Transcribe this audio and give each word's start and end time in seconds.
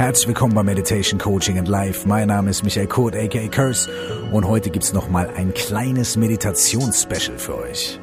Herzlich 0.00 0.28
willkommen 0.28 0.54
bei 0.54 0.62
Meditation 0.62 1.20
Coaching 1.20 1.58
and 1.58 1.68
Life. 1.68 2.08
Mein 2.08 2.28
Name 2.28 2.48
ist 2.48 2.64
Michael 2.64 2.86
Kurt, 2.86 3.14
aka 3.14 3.46
Curse, 3.48 3.90
und 4.32 4.48
heute 4.48 4.70
gibt's 4.70 4.94
noch 4.94 5.10
mal 5.10 5.28
ein 5.36 5.52
kleines 5.52 6.16
Meditationsspecial 6.16 7.38
für 7.38 7.58
euch. 7.58 8.00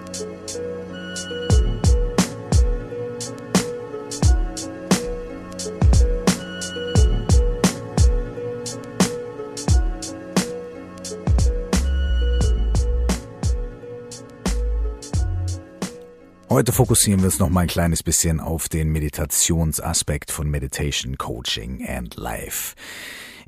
Heute 16.58 16.72
fokussieren 16.72 17.20
wir 17.20 17.28
uns 17.28 17.38
noch 17.38 17.52
mal 17.52 17.62
ein 17.62 17.68
kleines 17.68 18.02
bisschen 18.02 18.40
auf 18.40 18.68
den 18.68 18.92
Meditationsaspekt 18.92 20.32
von 20.32 20.50
Meditation 20.50 21.16
Coaching 21.16 21.88
and 21.88 22.16
Life. 22.16 22.74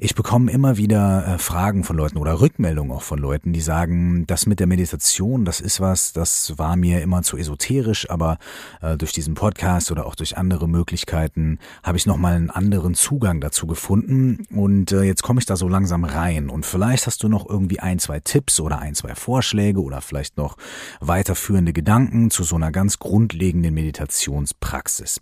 Ich 0.02 0.16
bekomme 0.16 0.50
immer 0.50 0.78
wieder 0.78 1.28
äh, 1.28 1.38
Fragen 1.40 1.84
von 1.84 1.98
Leuten 1.98 2.20
oder 2.20 2.40
Rückmeldungen 2.40 2.94
auch 2.94 3.02
von 3.02 3.20
Leuten, 3.20 3.52
die 3.52 3.60
sagen, 3.60 4.26
das 4.28 4.46
mit 4.46 4.62
der 4.62 4.68
Meditation, 4.68 5.44
das 5.44 5.60
ist 5.60 5.82
was, 5.82 6.14
das 6.14 6.58
war 6.58 6.78
mir 6.78 7.02
immer 7.02 7.22
zu 7.22 7.36
esoterisch, 7.36 8.10
aber 8.10 8.38
äh, 8.82 8.96
durch 8.96 9.12
diesen 9.12 9.34
Podcast 9.34 9.92
oder 9.92 10.06
auch 10.06 10.16
durch 10.16 10.38
andere 10.38 10.70
Möglichkeiten 10.70 11.60
habe 11.84 11.98
ich 11.98 12.06
nochmal 12.06 12.36
einen 12.36 12.50
anderen 12.50 12.94
Zugang 12.94 13.42
dazu 13.42 13.68
gefunden 13.68 14.46
und 14.56 14.94
äh, 14.94 15.02
jetzt 15.02 15.22
komme 15.22 15.42
ich 15.42 15.46
da 15.46 15.58
so 15.58 15.68
langsam 15.68 16.06
rein 16.06 16.50
und 16.50 16.66
vielleicht 16.66 17.06
hast 17.06 17.22
du 17.24 17.28
noch 17.28 17.50
irgendwie 17.50 17.82
ein, 17.82 18.00
zwei 18.00 18.22
Tipps 18.22 18.62
oder 18.62 18.80
ein, 18.80 18.96
zwei 18.96 19.16
Vorschläge 19.16 19.82
oder 19.82 20.00
vielleicht 20.00 20.38
noch 20.38 20.56
weiterführende 21.02 21.74
Gedanken 21.74 22.32
zu 22.32 22.44
so 22.44 22.56
einer 22.56 22.72
ganz 22.72 23.00
grundlegenden 23.00 23.74
Meditationspraxis. 23.74 25.20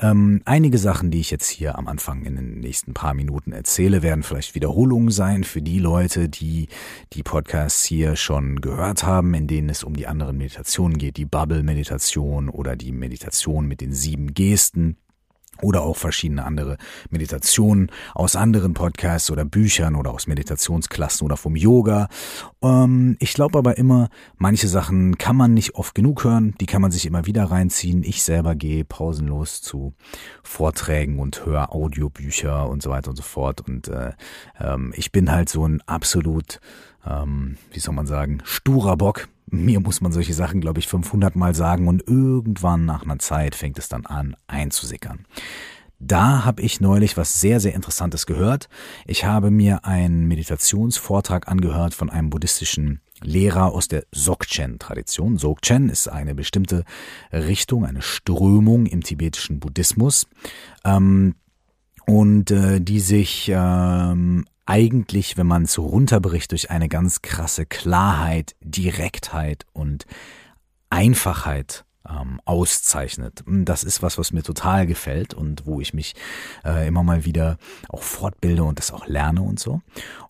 Ähm, 0.00 0.42
einige 0.44 0.78
Sachen, 0.78 1.10
die 1.10 1.20
ich 1.20 1.30
jetzt 1.30 1.48
hier 1.48 1.76
am 1.76 1.88
Anfang 1.88 2.24
in 2.24 2.36
den 2.36 2.60
nächsten 2.60 2.94
paar 2.94 3.14
Minuten 3.14 3.50
erzähle, 3.50 4.02
werden 4.02 4.22
vielleicht 4.22 4.54
Wiederholungen 4.54 5.10
sein 5.10 5.42
für 5.42 5.60
die 5.60 5.80
Leute, 5.80 6.28
die 6.28 6.68
die 7.14 7.24
Podcasts 7.24 7.84
hier 7.84 8.14
schon 8.14 8.60
gehört 8.60 9.02
haben, 9.02 9.34
in 9.34 9.48
denen 9.48 9.68
es 9.68 9.82
um 9.82 9.96
die 9.96 10.06
anderen 10.06 10.38
Meditationen 10.38 10.98
geht, 10.98 11.16
die 11.16 11.24
Bubble-Meditation 11.24 12.48
oder 12.48 12.76
die 12.76 12.92
Meditation 12.92 13.66
mit 13.66 13.80
den 13.80 13.92
sieben 13.92 14.34
Gesten 14.34 14.96
oder 15.62 15.82
auch 15.82 15.96
verschiedene 15.96 16.44
andere 16.44 16.76
Meditationen 17.10 17.90
aus 18.14 18.36
anderen 18.36 18.74
Podcasts 18.74 19.30
oder 19.30 19.44
Büchern 19.44 19.94
oder 19.94 20.10
aus 20.12 20.26
Meditationsklassen 20.26 21.24
oder 21.24 21.36
vom 21.36 21.56
Yoga. 21.56 22.08
Ähm, 22.62 23.16
ich 23.20 23.34
glaube 23.34 23.58
aber 23.58 23.78
immer, 23.78 24.08
manche 24.36 24.68
Sachen 24.68 25.18
kann 25.18 25.36
man 25.36 25.54
nicht 25.54 25.74
oft 25.74 25.94
genug 25.94 26.24
hören, 26.24 26.54
die 26.60 26.66
kann 26.66 26.82
man 26.82 26.90
sich 26.90 27.06
immer 27.06 27.26
wieder 27.26 27.44
reinziehen. 27.44 28.02
Ich 28.02 28.22
selber 28.22 28.54
gehe 28.54 28.84
pausenlos 28.84 29.62
zu 29.62 29.94
Vorträgen 30.42 31.18
und 31.18 31.44
höre 31.44 31.72
Audiobücher 31.74 32.68
und 32.68 32.82
so 32.82 32.90
weiter 32.90 33.10
und 33.10 33.16
so 33.16 33.22
fort. 33.22 33.60
Und 33.60 33.88
äh, 33.88 34.12
ähm, 34.60 34.92
ich 34.96 35.12
bin 35.12 35.30
halt 35.30 35.48
so 35.48 35.66
ein 35.66 35.82
absolut, 35.86 36.60
ähm, 37.06 37.56
wie 37.72 37.80
soll 37.80 37.94
man 37.94 38.06
sagen, 38.06 38.40
sturer 38.44 38.96
Bock 38.96 39.28
mir 39.50 39.80
muss 39.80 40.00
man 40.00 40.12
solche 40.12 40.34
Sachen, 40.34 40.60
glaube 40.60 40.80
ich, 40.80 40.88
500 40.88 41.36
Mal 41.36 41.54
sagen 41.54 41.88
und 41.88 42.06
irgendwann 42.06 42.84
nach 42.84 43.02
einer 43.02 43.18
Zeit 43.18 43.54
fängt 43.54 43.78
es 43.78 43.88
dann 43.88 44.06
an 44.06 44.36
einzusickern. 44.46 45.26
Da 46.00 46.44
habe 46.44 46.62
ich 46.62 46.80
neulich 46.80 47.16
was 47.16 47.40
sehr, 47.40 47.58
sehr 47.58 47.74
Interessantes 47.74 48.26
gehört. 48.26 48.68
Ich 49.04 49.24
habe 49.24 49.50
mir 49.50 49.84
einen 49.84 50.28
Meditationsvortrag 50.28 51.48
angehört 51.48 51.92
von 51.92 52.08
einem 52.08 52.30
buddhistischen 52.30 53.00
Lehrer 53.20 53.72
aus 53.72 53.88
der 53.88 54.04
Dzogchen-Tradition. 54.14 55.38
Dzogchen 55.38 55.88
ist 55.88 56.06
eine 56.06 56.36
bestimmte 56.36 56.84
Richtung, 57.32 57.84
eine 57.84 58.02
Strömung 58.02 58.86
im 58.86 59.02
tibetischen 59.02 59.58
Buddhismus. 59.58 60.28
Ähm, 60.84 61.34
und 62.06 62.52
äh, 62.52 62.80
die 62.80 63.00
sich 63.00 63.50
ähm, 63.52 64.46
eigentlich, 64.68 65.38
wenn 65.38 65.46
man 65.46 65.62
es 65.62 65.78
runterbricht, 65.78 66.52
durch 66.52 66.70
eine 66.70 66.88
ganz 66.90 67.22
krasse 67.22 67.64
Klarheit, 67.64 68.54
Direktheit 68.60 69.64
und 69.72 70.04
Einfachheit 70.90 71.86
ähm, 72.06 72.38
auszeichnet. 72.44 73.42
Das 73.46 73.82
ist 73.82 74.02
was, 74.02 74.18
was 74.18 74.30
mir 74.30 74.42
total 74.42 74.86
gefällt 74.86 75.32
und 75.32 75.66
wo 75.66 75.80
ich 75.80 75.94
mich 75.94 76.14
äh, 76.66 76.86
immer 76.86 77.02
mal 77.02 77.24
wieder 77.24 77.56
auch 77.88 78.02
fortbilde 78.02 78.62
und 78.62 78.78
das 78.78 78.92
auch 78.92 79.06
lerne 79.06 79.40
und 79.40 79.58
so. 79.58 79.80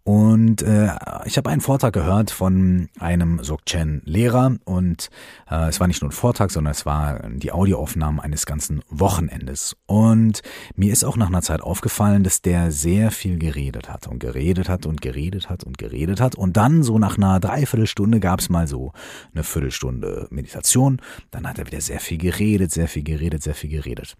Und 0.09 0.63
äh, 0.63 0.89
ich 1.27 1.37
habe 1.37 1.51
einen 1.51 1.61
Vortrag 1.61 1.93
gehört 1.93 2.31
von 2.31 2.89
einem 2.99 3.45
Sokchen-Lehrer 3.45 4.57
und 4.65 5.11
äh, 5.51 5.69
es 5.69 5.81
war 5.81 5.87
nicht 5.87 6.01
nur 6.01 6.09
ein 6.09 6.13
Vortrag, 6.13 6.51
sondern 6.51 6.71
es 6.71 6.87
war 6.87 7.29
die 7.29 7.53
Audioaufnahme 7.53 8.23
eines 8.23 8.47
ganzen 8.47 8.81
Wochenendes. 8.89 9.77
Und 9.85 10.41
mir 10.75 10.95
ist 10.95 11.05
auch 11.05 11.19
nach 11.19 11.27
einer 11.27 11.43
Zeit 11.43 11.61
aufgefallen, 11.61 12.25
dass 12.25 12.41
der 12.41 12.73
sehr 12.73 13.11
viel 13.11 13.39
geredet 13.39 13.91
hat 13.91 14.07
und 14.07 14.19
geredet 14.19 14.71
hat 14.71 14.87
und 14.87 15.03
geredet 15.03 15.51
hat 15.51 15.65
und 15.65 15.77
geredet 15.77 16.23
hat. 16.23 16.37
Und 16.37 16.57
dann 16.57 16.83
so 16.83 16.99
nach 16.99 17.19
einer 17.19 17.39
Dreiviertelstunde 17.39 18.19
gab 18.19 18.41
es 18.41 18.49
mal 18.49 18.67
so 18.67 18.93
eine 19.35 19.45
Viertelstunde 19.45 20.27
Meditation. 20.31 21.03
Dann 21.31 21.47
hat 21.47 21.59
er 21.59 21.67
wieder 21.67 21.83
sehr 21.83 22.01
viel 22.01 22.17
geredet, 22.17 22.73
sehr 22.73 22.89
viel 22.89 23.03
geredet, 23.03 23.43
sehr 23.43 23.55
viel 23.55 23.69
geredet. 23.69 24.17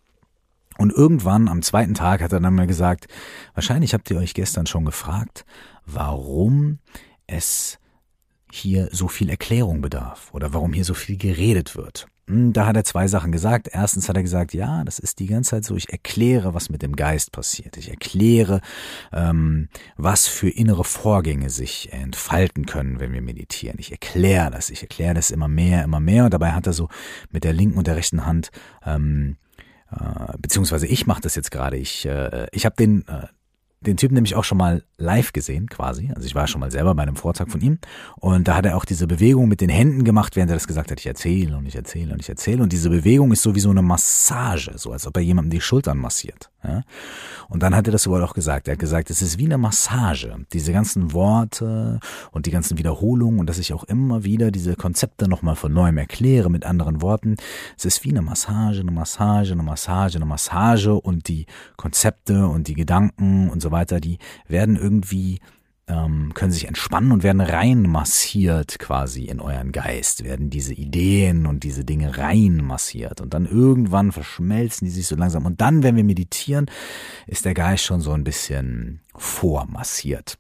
Und 0.79 0.93
irgendwann 0.93 1.49
am 1.49 1.61
zweiten 1.61 1.95
Tag 1.95 2.23
hat 2.23 2.33
er 2.33 2.41
dann 2.41 2.55
mal 2.55 2.69
gesagt, 2.69 3.09
wahrscheinlich 3.55 3.95
habt 3.95 4.11
ihr 4.11 4.17
euch 4.17 4.33
gestern 4.33 4.67
schon 4.67 4.85
gefragt, 4.85 5.45
warum 5.85 6.79
es 7.27 7.79
hier 8.51 8.89
so 8.93 9.09
viel 9.09 9.29
Erklärung 9.29 9.81
bedarf 9.81 10.31
oder 10.33 10.55
warum 10.55 10.73
hier 10.73 10.85
so 10.85 10.95
viel 10.95 11.19
geredet 11.19 11.77
wird. 11.77 12.07
Hm, 12.29 12.53
da 12.53 12.67
hat 12.67 12.77
er 12.77 12.85
zwei 12.85 13.09
Sachen 13.09 13.33
gesagt. 13.33 13.69
Erstens 13.73 14.09
hat 14.09 14.17
er 14.17 14.23
gesagt, 14.23 14.55
ja, 14.55 14.85
das 14.85 15.01
ist 15.01 15.19
die 15.19 15.27
ganze 15.27 15.51
Zeit 15.51 15.65
so, 15.65 15.75
ich 15.75 15.91
erkläre, 15.91 16.55
was 16.55 16.71
mit 16.71 16.83
dem 16.83 16.95
Geist 16.95 17.33
passiert. 17.33 17.77
Ich 17.77 17.91
erkläre, 17.91 18.61
ähm, 19.13 19.69
was 19.97 20.29
für 20.29 20.49
innere 20.49 20.85
Vorgänge 20.85 21.51
sich 21.51 21.93
entfalten 21.93 22.67
können, 22.67 23.01
wenn 23.01 23.13
wir 23.13 23.23
meditieren. 23.23 23.79
Ich 23.81 23.91
erkläre 23.91 24.51
das, 24.51 24.71
ich 24.71 24.83
erkläre 24.83 25.15
das 25.15 25.33
immer 25.33 25.49
mehr, 25.49 25.83
immer 25.83 26.01
mehr. 26.01 26.27
Und 26.27 26.35
dabei 26.35 26.53
hat 26.53 26.69
er 26.69 26.73
so 26.73 26.89
mit 27.31 27.43
der 27.43 27.53
linken 27.53 27.79
und 27.79 27.89
der 27.89 27.97
rechten 27.97 28.25
Hand 28.25 28.51
ähm, 28.87 29.37
äh, 29.91 30.37
beziehungsweise 30.39 30.87
ich 30.87 31.07
mache 31.07 31.21
das 31.21 31.35
jetzt 31.35 31.51
gerade. 31.51 31.77
Ich, 31.77 32.07
äh, 32.07 32.47
ich 32.53 32.65
habe 32.65 32.77
den, 32.77 33.07
äh, 33.09 33.27
den 33.81 33.97
Typen 33.97 34.15
nämlich 34.15 34.35
auch 34.35 34.45
schon 34.45 34.59
mal 34.59 34.83
live 34.97 35.33
gesehen, 35.33 35.69
quasi. 35.69 36.11
Also 36.15 36.27
ich 36.27 36.35
war 36.35 36.47
schon 36.49 36.61
mal 36.61 36.71
selber 36.71 36.95
bei 36.95 37.03
einem 37.03 37.17
Vortrag 37.17 37.51
von 37.51 37.61
ihm. 37.61 37.79
Und 38.17 38.49
da 38.49 38.57
hat 38.57 38.67
er 38.67 38.77
auch 38.77 38.85
diese 38.85 39.07
Bewegung 39.07 39.49
mit 39.49 39.61
den 39.61 39.71
Händen 39.71 40.05
gemacht, 40.05 40.35
während 40.35 40.51
er 40.51 40.57
das 40.57 40.67
gesagt 40.67 40.91
hat, 40.91 40.99
ich 40.99 41.07
erzähle 41.07 41.57
und 41.57 41.67
ich 41.67 41.77
erzähle 41.77 42.13
und 42.13 42.21
ich 42.21 42.29
erzähle. 42.29 42.63
Und 42.63 42.73
diese 42.73 42.91
Bewegung 42.91 43.31
ist 43.33 43.43
so 43.43 43.55
wie 43.55 43.61
so 43.61 43.71
eine 43.71 43.83
Massage, 43.83 44.73
so 44.77 44.93
als 44.93 45.07
ob 45.07 45.17
er 45.17 45.23
jemandem 45.23 45.51
die 45.51 45.61
Schultern 45.61 45.99
massiert. 45.99 46.51
Ja? 46.63 46.83
Und 47.49 47.63
dann 47.63 47.75
hat 47.75 47.87
er 47.87 47.93
das 47.93 48.07
wohl 48.07 48.23
auch 48.23 48.35
gesagt. 48.35 48.69
Er 48.69 48.73
hat 48.73 48.79
gesagt, 48.79 49.11
es 49.11 49.23
ist 49.23 49.39
wie 49.39 49.45
eine 49.45 49.59
Massage. 49.59 50.35
Diese 50.53 50.73
ganzen 50.73 51.13
Worte 51.13 52.01
und 52.31 52.47
die 52.47 52.51
ganzen 52.51 52.79
Wiederholungen 52.79 53.41
und 53.41 53.49
dass 53.49 53.59
ich 53.59 53.73
auch 53.73 53.85
immer 53.85 54.25
wieder 54.25 54.51
diese 54.51 54.77
Konzepte 54.77 55.29
nochmal 55.29 55.57
von 55.57 55.73
neuem 55.73 55.99
erkläre 55.99 56.51
mit 56.51 56.65
anderen 56.65 57.01
Worten. 57.01 57.37
Es 57.77 57.85
ist 57.85 58.05
wie 58.05 58.11
eine 58.11 58.23
Massage, 58.23 58.81
eine 58.81 58.91
Massage, 58.91 59.53
eine 59.53 59.63
Massage, 59.63 60.19
eine 60.19 60.27
Massage 60.27 60.95
und 60.95 61.29
die 61.29 61.47
Konzepte 61.77 62.47
und 62.47 62.69
die 62.69 62.75
Gedanken 62.75 63.49
und 63.51 63.63
so 63.63 63.71
weiter, 63.71 64.01
die 64.01 64.19
werden 64.47 64.77
irgendwie 64.77 65.41
ähm, 65.89 66.33
können 66.35 66.53
sich 66.53 66.67
entspannen 66.69 67.13
und 67.13 67.23
werden 67.23 67.41
reinmassiert 67.41 68.79
quasi 68.79 69.25
in 69.25 69.41
euren 69.41 69.73
Geist, 69.73 70.25
werden 70.25 70.51
diese 70.51 70.75
Ideen 70.75 71.47
und 71.47 71.65
diese 71.65 71.85
Dinge 71.85 72.19
reinmassiert 72.19 73.21
und 73.21 73.35
dann 73.35 73.47
irgendwann 73.47 74.13
verschmelzen 74.13 74.87
die 74.87 74.91
sich 74.93 75.07
so 75.07 75.17
langsam 75.17 75.47
und 75.47 75.61
dann, 75.61 75.83
wenn 75.83 75.97
wir 75.97 76.05
meditieren, 76.05 76.67
ist 77.27 77.45
der 77.45 77.55
Geist 77.55 77.85
schon 77.85 78.01
so 78.01 78.13
ein 78.13 78.25
bisschen 78.25 79.01
vormassiert. 79.17 80.39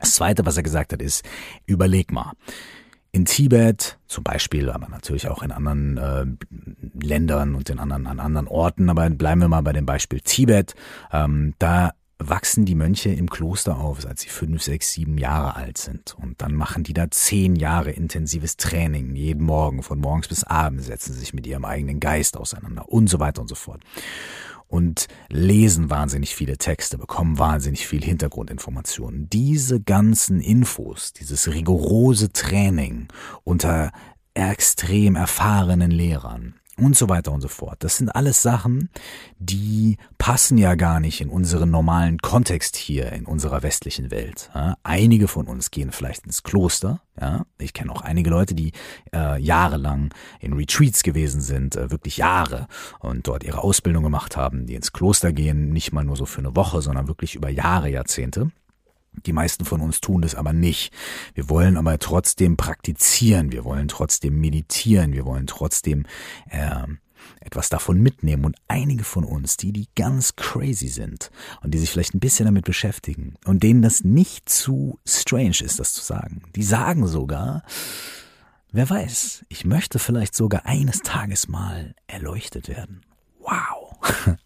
Das 0.00 0.12
zweite, 0.12 0.44
was 0.44 0.56
er 0.56 0.62
gesagt 0.62 0.92
hat, 0.92 1.00
ist, 1.00 1.24
überleg 1.66 2.12
mal. 2.12 2.32
In 3.12 3.26
Tibet 3.26 3.98
zum 4.08 4.24
Beispiel, 4.24 4.70
aber 4.70 4.88
natürlich 4.88 5.28
auch 5.28 5.44
in 5.44 5.52
anderen 5.52 5.96
äh, 5.98 6.26
Ländern 7.00 7.54
und 7.54 7.70
in 7.70 7.78
anderen, 7.78 8.08
an 8.08 8.18
anderen 8.18 8.48
Orten, 8.48 8.90
aber 8.90 9.08
bleiben 9.08 9.40
wir 9.40 9.48
mal 9.48 9.62
bei 9.62 9.72
dem 9.72 9.86
Beispiel 9.86 10.20
Tibet, 10.20 10.74
ähm, 11.12 11.54
da 11.60 11.92
wachsen 12.28 12.64
die 12.64 12.74
Mönche 12.74 13.10
im 13.10 13.28
Kloster 13.28 13.78
auf, 13.78 14.04
als 14.06 14.22
sie 14.22 14.28
fünf, 14.28 14.62
sechs, 14.62 14.92
sieben 14.92 15.18
Jahre 15.18 15.56
alt 15.56 15.78
sind. 15.78 16.14
Und 16.20 16.40
dann 16.42 16.54
machen 16.54 16.82
die 16.82 16.92
da 16.92 17.10
zehn 17.10 17.56
Jahre 17.56 17.90
intensives 17.90 18.56
Training. 18.56 19.14
Jeden 19.14 19.44
Morgen, 19.44 19.82
von 19.82 19.98
morgens 19.98 20.28
bis 20.28 20.44
abends, 20.44 20.86
setzen 20.86 21.12
sie 21.12 21.20
sich 21.20 21.34
mit 21.34 21.46
ihrem 21.46 21.64
eigenen 21.64 22.00
Geist 22.00 22.36
auseinander 22.36 22.88
und 22.88 23.08
so 23.08 23.20
weiter 23.20 23.42
und 23.42 23.48
so 23.48 23.54
fort. 23.54 23.82
Und 24.66 25.06
lesen 25.28 25.90
wahnsinnig 25.90 26.34
viele 26.34 26.58
Texte, 26.58 26.98
bekommen 26.98 27.38
wahnsinnig 27.38 27.86
viel 27.86 28.02
Hintergrundinformationen. 28.02 29.28
Diese 29.30 29.80
ganzen 29.80 30.40
Infos, 30.40 31.12
dieses 31.12 31.48
rigorose 31.48 32.32
Training 32.32 33.08
unter 33.44 33.92
extrem 34.34 35.14
erfahrenen 35.14 35.90
Lehrern, 35.90 36.54
und 36.76 36.96
so 36.96 37.08
weiter 37.08 37.32
und 37.32 37.40
so 37.40 37.48
fort. 37.48 37.76
Das 37.84 37.96
sind 37.96 38.14
alles 38.14 38.42
Sachen, 38.42 38.90
die 39.38 39.96
passen 40.18 40.58
ja 40.58 40.74
gar 40.74 41.00
nicht 41.00 41.20
in 41.20 41.28
unseren 41.28 41.70
normalen 41.70 42.18
Kontext 42.18 42.76
hier 42.76 43.12
in 43.12 43.26
unserer 43.26 43.62
westlichen 43.62 44.10
Welt. 44.10 44.50
Ja, 44.54 44.76
einige 44.82 45.28
von 45.28 45.46
uns 45.46 45.70
gehen 45.70 45.92
vielleicht 45.92 46.26
ins 46.26 46.42
Kloster. 46.42 47.00
Ja, 47.20 47.46
ich 47.58 47.74
kenne 47.74 47.92
auch 47.92 48.00
einige 48.00 48.30
Leute, 48.30 48.54
die 48.54 48.72
äh, 49.14 49.40
jahrelang 49.40 50.12
in 50.40 50.52
Retreats 50.52 51.02
gewesen 51.02 51.40
sind, 51.40 51.76
äh, 51.76 51.90
wirklich 51.90 52.16
Jahre 52.16 52.66
und 52.98 53.28
dort 53.28 53.44
ihre 53.44 53.62
Ausbildung 53.62 54.02
gemacht 54.02 54.36
haben, 54.36 54.66
die 54.66 54.74
ins 54.74 54.92
Kloster 54.92 55.32
gehen, 55.32 55.72
nicht 55.72 55.92
mal 55.92 56.04
nur 56.04 56.16
so 56.16 56.26
für 56.26 56.40
eine 56.40 56.56
Woche, 56.56 56.82
sondern 56.82 57.06
wirklich 57.06 57.36
über 57.36 57.50
Jahre, 57.50 57.88
Jahrzehnte. 57.88 58.50
Die 59.26 59.32
meisten 59.32 59.64
von 59.64 59.80
uns 59.80 60.00
tun 60.00 60.22
das 60.22 60.34
aber 60.34 60.52
nicht. 60.52 60.92
Wir 61.34 61.48
wollen 61.48 61.76
aber 61.76 61.98
trotzdem 61.98 62.56
praktizieren, 62.56 63.52
wir 63.52 63.64
wollen 63.64 63.88
trotzdem 63.88 64.40
meditieren, 64.40 65.12
wir 65.12 65.24
wollen 65.24 65.46
trotzdem 65.46 66.06
äh, 66.50 66.84
etwas 67.40 67.68
davon 67.68 68.00
mitnehmen. 68.00 68.44
Und 68.44 68.56
einige 68.68 69.04
von 69.04 69.24
uns, 69.24 69.56
die, 69.56 69.72
die 69.72 69.88
ganz 69.94 70.36
crazy 70.36 70.88
sind 70.88 71.30
und 71.62 71.72
die 71.72 71.78
sich 71.78 71.90
vielleicht 71.90 72.14
ein 72.14 72.20
bisschen 72.20 72.46
damit 72.46 72.64
beschäftigen 72.64 73.34
und 73.44 73.62
denen 73.62 73.82
das 73.82 74.04
nicht 74.04 74.48
zu 74.48 74.98
strange 75.06 75.60
ist, 75.62 75.78
das 75.78 75.92
zu 75.92 76.02
sagen, 76.02 76.42
die 76.56 76.62
sagen 76.62 77.06
sogar, 77.06 77.62
wer 78.72 78.88
weiß, 78.88 79.44
ich 79.48 79.64
möchte 79.64 79.98
vielleicht 79.98 80.34
sogar 80.34 80.66
eines 80.66 81.00
Tages 81.00 81.48
mal 81.48 81.94
erleuchtet 82.06 82.68
werden. 82.68 83.02
Wow. 83.40 83.96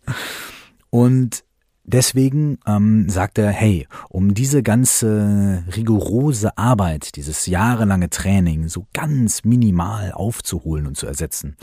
Und 0.90 1.44
Deswegen 1.90 2.58
ähm, 2.66 3.08
sagt 3.08 3.38
er, 3.38 3.50
hey, 3.50 3.88
um 4.10 4.34
diese 4.34 4.62
ganze 4.62 5.64
rigorose 5.74 6.58
Arbeit, 6.58 7.16
dieses 7.16 7.46
jahrelange 7.46 8.10
Training 8.10 8.68
so 8.68 8.86
ganz 8.92 9.42
minimal 9.42 10.12
aufzuholen 10.12 10.86
und 10.86 10.98
zu 10.98 11.06
ersetzen, 11.06 11.56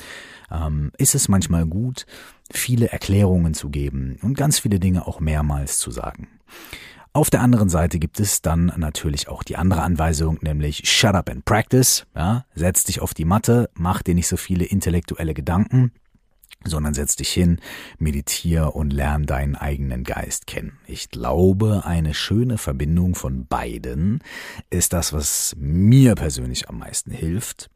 ähm, 0.50 0.92
ist 0.98 1.13
es 1.13 1.27
manchmal 1.27 1.68
gut, 1.68 2.07
viele 2.51 2.89
Erklärungen 2.89 3.54
zu 3.54 3.69
geben 3.69 4.18
und 4.24 4.36
ganz 4.36 4.57
viele 4.57 4.80
Dinge 4.80 5.06
auch 5.06 5.19
mehrmals 5.19 5.77
zu 5.77 5.92
sagen. 5.92 6.28
Auf 7.13 7.30
der 7.30 7.42
anderen 7.42 7.69
Seite 7.69 8.00
gibt 8.00 8.19
es 8.19 8.42
dann 8.42 8.74
natürlich 8.78 9.28
auch 9.28 9.44
die 9.44 9.57
andere 9.57 9.83
Anweisung, 9.83 10.39
nämlich 10.42 10.89
shut 10.89 11.13
up 11.13 11.30
and 11.30 11.45
practice. 11.45 12.07
Ja, 12.16 12.45
setz 12.56 12.83
dich 12.83 13.00
auf 13.00 13.13
die 13.13 13.25
Matte, 13.25 13.69
mach 13.75 14.01
dir 14.01 14.16
nicht 14.16 14.28
so 14.28 14.38
viele 14.38 14.66
intellektuelle 14.66 15.36
Gedanken 15.36 15.92
sondern 16.63 16.94
setz 16.94 17.15
dich 17.15 17.30
hin, 17.30 17.59
meditier 18.00 18.75
und 18.75 18.92
lern 18.92 19.25
deinen 19.25 19.56
eigenen 19.56 20.03
Geist 20.03 20.47
kennen. 20.47 20.80
Ich 20.88 21.09
glaube, 21.09 21.83
eine 21.86 22.13
schöne 22.13 22.57
Verbindung 22.57 23.15
von 23.15 23.45
beiden 23.45 24.21
ist 24.69 24.94
das, 24.94 25.13
was 25.13 25.56
mir 25.59 26.15
persönlich 26.15 26.69
am 26.69 26.80
meisten 26.80 27.12
hilft. 27.12 27.69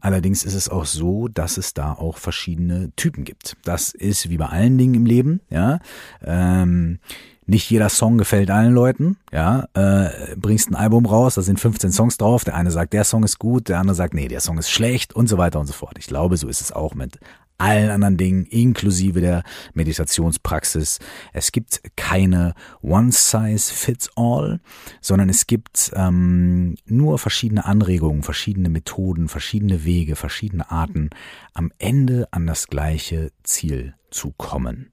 Allerdings 0.00 0.44
ist 0.44 0.54
es 0.54 0.68
auch 0.68 0.84
so, 0.84 1.28
dass 1.28 1.56
es 1.56 1.74
da 1.74 1.92
auch 1.92 2.18
verschiedene 2.18 2.92
Typen 2.96 3.24
gibt. 3.24 3.56
Das 3.64 3.92
ist 3.92 4.28
wie 4.28 4.36
bei 4.36 4.46
allen 4.46 4.76
Dingen 4.76 4.94
im 4.94 5.06
Leben, 5.06 5.40
ja. 5.48 5.78
Ähm, 6.22 6.98
nicht 7.46 7.70
jeder 7.70 7.90
Song 7.90 8.16
gefällt 8.16 8.50
allen 8.50 8.72
Leuten, 8.72 9.16
ja, 9.30 9.68
äh, 9.74 10.34
bringst 10.36 10.70
ein 10.70 10.74
Album 10.74 11.04
raus, 11.04 11.34
da 11.34 11.42
sind 11.42 11.60
15 11.60 11.92
Songs 11.92 12.16
drauf, 12.16 12.44
der 12.44 12.54
eine 12.54 12.70
sagt, 12.70 12.94
der 12.94 13.04
Song 13.04 13.22
ist 13.22 13.38
gut, 13.38 13.68
der 13.68 13.78
andere 13.78 13.94
sagt, 13.94 14.14
nee, 14.14 14.28
der 14.28 14.40
Song 14.40 14.58
ist 14.58 14.70
schlecht 14.70 15.14
und 15.14 15.28
so 15.28 15.36
weiter 15.36 15.60
und 15.60 15.66
so 15.66 15.74
fort. 15.74 15.98
Ich 15.98 16.06
glaube, 16.06 16.36
so 16.38 16.48
ist 16.48 16.62
es 16.62 16.72
auch 16.72 16.94
mit 16.94 17.18
allen 17.58 17.90
anderen 17.90 18.16
Dingen, 18.16 18.46
inklusive 18.46 19.20
der 19.20 19.42
Meditationspraxis. 19.74 20.98
Es 21.32 21.52
gibt 21.52 21.82
keine 21.96 22.54
One-Size-Fits-All, 22.82 24.60
sondern 25.00 25.28
es 25.28 25.46
gibt 25.46 25.92
ähm, 25.94 26.76
nur 26.86 27.18
verschiedene 27.18 27.64
Anregungen, 27.64 28.22
verschiedene 28.22 28.68
Methoden, 28.68 29.28
verschiedene 29.28 29.84
Wege, 29.84 30.16
verschiedene 30.16 30.70
Arten, 30.70 31.10
am 31.52 31.72
Ende 31.78 32.28
an 32.30 32.46
das 32.46 32.66
gleiche 32.66 33.30
Ziel 33.42 33.94
zu 34.10 34.32
kommen. 34.36 34.90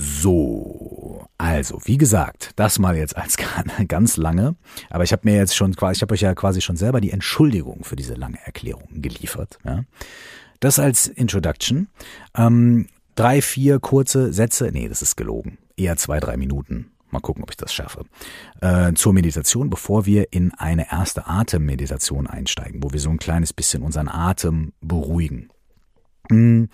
So, 0.00 1.26
also 1.38 1.80
wie 1.84 1.98
gesagt, 1.98 2.52
das 2.54 2.78
mal 2.78 2.96
jetzt 2.96 3.16
als 3.16 3.36
ganz 3.88 4.16
lange, 4.16 4.54
aber 4.90 5.02
ich 5.02 5.12
habe 5.12 5.22
mir 5.24 5.34
jetzt 5.34 5.56
schon 5.56 5.74
quasi, 5.74 5.98
ich 5.98 6.02
habe 6.02 6.14
euch 6.14 6.20
ja 6.20 6.34
quasi 6.34 6.60
schon 6.60 6.76
selber 6.76 7.00
die 7.00 7.10
Entschuldigung 7.10 7.82
für 7.82 7.96
diese 7.96 8.14
lange 8.14 8.38
Erklärung 8.44 8.86
geliefert. 8.92 9.58
Ja. 9.64 9.82
Das 10.60 10.78
als 10.78 11.06
Introduction. 11.06 11.88
Ähm, 12.36 12.86
drei, 13.14 13.42
vier 13.42 13.78
kurze 13.78 14.32
Sätze. 14.32 14.70
Nee, 14.72 14.88
das 14.88 15.02
ist 15.02 15.16
gelogen. 15.16 15.58
Eher 15.76 15.96
zwei, 15.96 16.20
drei 16.20 16.36
Minuten. 16.36 16.90
Mal 17.10 17.20
gucken, 17.20 17.42
ob 17.42 17.50
ich 17.50 17.56
das 17.56 17.72
schaffe. 17.72 18.04
Äh, 18.60 18.92
zur 18.94 19.12
Meditation, 19.12 19.70
bevor 19.70 20.04
wir 20.04 20.32
in 20.32 20.52
eine 20.52 20.90
erste 20.92 21.26
Atemmeditation 21.26 22.26
einsteigen, 22.26 22.82
wo 22.82 22.92
wir 22.92 23.00
so 23.00 23.08
ein 23.08 23.18
kleines 23.18 23.52
bisschen 23.52 23.82
unseren 23.82 24.08
Atem 24.08 24.72
beruhigen. 24.80 25.48
Hm. 26.30 26.68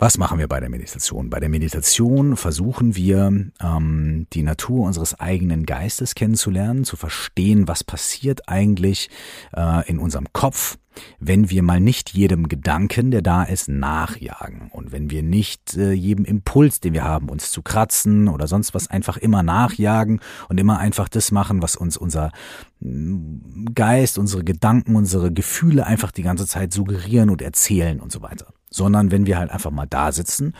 Was 0.00 0.16
machen 0.16 0.38
wir 0.38 0.46
bei 0.46 0.60
der 0.60 0.70
Meditation? 0.70 1.28
Bei 1.28 1.40
der 1.40 1.48
Meditation 1.48 2.36
versuchen 2.36 2.94
wir, 2.94 3.50
ähm, 3.60 4.26
die 4.32 4.44
Natur 4.44 4.86
unseres 4.86 5.18
eigenen 5.18 5.66
Geistes 5.66 6.14
kennenzulernen, 6.14 6.84
zu 6.84 6.96
verstehen, 6.96 7.66
was 7.66 7.82
passiert 7.82 8.48
eigentlich 8.48 9.10
äh, 9.56 9.88
in 9.90 9.98
unserem 9.98 10.32
Kopf, 10.32 10.78
wenn 11.20 11.50
wir 11.50 11.62
mal 11.62 11.80
nicht 11.80 12.10
jedem 12.10 12.48
Gedanken, 12.48 13.10
der 13.10 13.22
da 13.22 13.42
ist, 13.42 13.68
nachjagen 13.68 14.68
und 14.70 14.92
wenn 14.92 15.10
wir 15.10 15.22
nicht 15.22 15.76
äh, 15.76 15.92
jedem 15.92 16.24
Impuls, 16.24 16.80
den 16.80 16.94
wir 16.94 17.04
haben, 17.04 17.28
uns 17.28 17.50
zu 17.50 17.62
kratzen 17.62 18.28
oder 18.28 18.46
sonst 18.46 18.74
was 18.74 18.88
einfach 18.88 19.16
immer 19.16 19.42
nachjagen 19.42 20.20
und 20.48 20.58
immer 20.58 20.78
einfach 20.78 21.08
das 21.08 21.32
machen, 21.32 21.62
was 21.62 21.76
uns 21.76 21.96
unser 21.96 22.32
mm, 22.80 23.66
Geist, 23.74 24.18
unsere 24.18 24.44
Gedanken, 24.44 24.96
unsere 24.96 25.32
Gefühle 25.32 25.86
einfach 25.86 26.12
die 26.12 26.22
ganze 26.22 26.46
Zeit 26.46 26.72
suggerieren 26.72 27.30
und 27.30 27.42
erzählen 27.42 28.00
und 28.00 28.12
so 28.12 28.22
weiter. 28.22 28.52
Sondern 28.70 29.10
wenn 29.10 29.26
wir 29.26 29.38
halt 29.38 29.50
einfach 29.50 29.70
mal 29.70 29.86
da 29.86 30.12
sitzen 30.12 30.54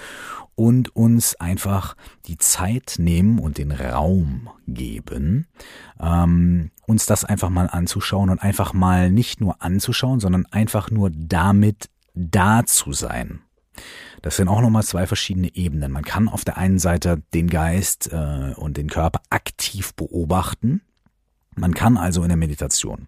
und 0.55 0.95
uns 0.97 1.37
einfach 1.37 1.95
die 2.27 2.39
Zeit 2.39 2.97
nehmen 2.99 3.39
und 3.39 3.59
den 3.59 3.71
Raum 3.71 4.49
geben, 4.67 5.47
ähm, 6.01 6.71
uns 6.89 7.07
das 7.07 7.25
einfach 7.25 7.51
mal 7.51 7.67
anzuschauen 7.67 8.31
und 8.31 8.43
einfach 8.43 8.73
mal 8.73 9.11
nicht 9.11 9.41
nur 9.41 9.63
anzuschauen, 9.63 10.21
sondern 10.21 10.47
einfach 10.47 10.91
nur 10.91 11.11
damit 11.13 11.91
da 12.15 12.65
zu 12.67 12.93
sein. 12.93 13.41
Das 14.23 14.37
sind 14.37 14.49
auch 14.49 14.61
nochmal 14.61 14.83
zwei 14.83 15.07
verschiedene 15.07 15.55
Ebenen. 15.55 15.93
Man 15.93 16.05
kann 16.05 16.29
auf 16.29 16.45
der 16.45 16.57
einen 16.57 16.81
Seite 16.81 17.23
den 17.35 17.49
Geist 17.49 18.13
äh, 18.13 18.55
und 18.57 18.77
den 18.77 18.89
Körper 18.89 19.21
aktiv 19.31 19.95
beobachten. 19.95 20.81
Man 21.55 21.75
kann 21.75 21.97
also 21.97 22.23
in 22.23 22.29
der 22.29 22.37
Meditation 22.37 23.07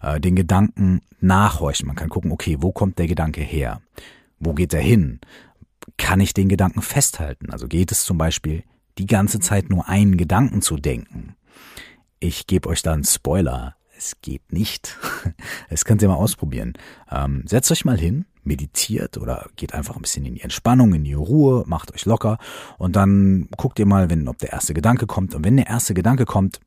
äh, 0.00 0.18
den 0.18 0.34
Gedanken 0.34 1.00
nachhorchen. 1.20 1.86
Man 1.86 1.96
kann 1.96 2.08
gucken, 2.08 2.32
okay, 2.32 2.56
wo 2.60 2.72
kommt 2.72 2.98
der 2.98 3.06
Gedanke 3.06 3.40
her? 3.40 3.80
Wo 4.40 4.54
geht 4.54 4.74
er 4.74 4.80
hin? 4.80 5.20
kann 5.96 6.20
ich 6.20 6.34
den 6.34 6.48
Gedanken 6.48 6.82
festhalten? 6.82 7.50
Also 7.50 7.68
geht 7.68 7.92
es 7.92 8.04
zum 8.04 8.18
Beispiel 8.18 8.64
die 8.98 9.06
ganze 9.06 9.40
Zeit 9.40 9.70
nur 9.70 9.88
einen 9.88 10.16
Gedanken 10.16 10.62
zu 10.62 10.76
denken? 10.76 11.36
Ich 12.22 12.46
gebe 12.46 12.68
euch 12.68 12.82
da 12.82 12.92
einen 12.92 13.04
Spoiler. 13.04 13.76
Es 13.96 14.20
geht 14.20 14.52
nicht. 14.52 14.96
Das 15.70 15.84
könnt 15.84 16.02
ihr 16.02 16.08
mal 16.08 16.16
ausprobieren. 16.16 16.72
Ähm, 17.10 17.44
setzt 17.46 17.70
euch 17.70 17.84
mal 17.84 17.96
hin, 17.96 18.26
meditiert 18.42 19.16
oder 19.18 19.48
geht 19.54 19.72
einfach 19.72 19.94
ein 19.94 20.02
bisschen 20.02 20.24
in 20.26 20.34
die 20.34 20.40
Entspannung, 20.40 20.94
in 20.94 21.04
die 21.04 21.12
Ruhe, 21.12 21.62
macht 21.66 21.94
euch 21.94 22.06
locker 22.06 22.38
und 22.76 22.96
dann 22.96 23.48
guckt 23.56 23.78
ihr 23.78 23.86
mal, 23.86 24.10
wenn, 24.10 24.26
ob 24.26 24.38
der 24.38 24.52
erste 24.52 24.74
Gedanke 24.74 25.06
kommt. 25.06 25.34
Und 25.34 25.44
wenn 25.44 25.56
der 25.56 25.68
erste 25.68 25.94
Gedanke 25.94 26.24
kommt, 26.24 26.60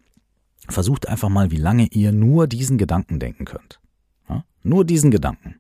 versucht 0.70 1.10
einfach 1.10 1.28
mal, 1.28 1.52
wie 1.52 1.58
lange 1.58 1.88
ihr 1.88 2.14
nur 2.14 2.48
diesen 2.48 2.78
Gedanken 2.78 3.20
denken 3.20 3.44
könnt. 3.44 3.82
Ja? 4.30 4.46
Nur 4.64 4.86
diesen 4.86 5.12
Gedanken. 5.12 5.60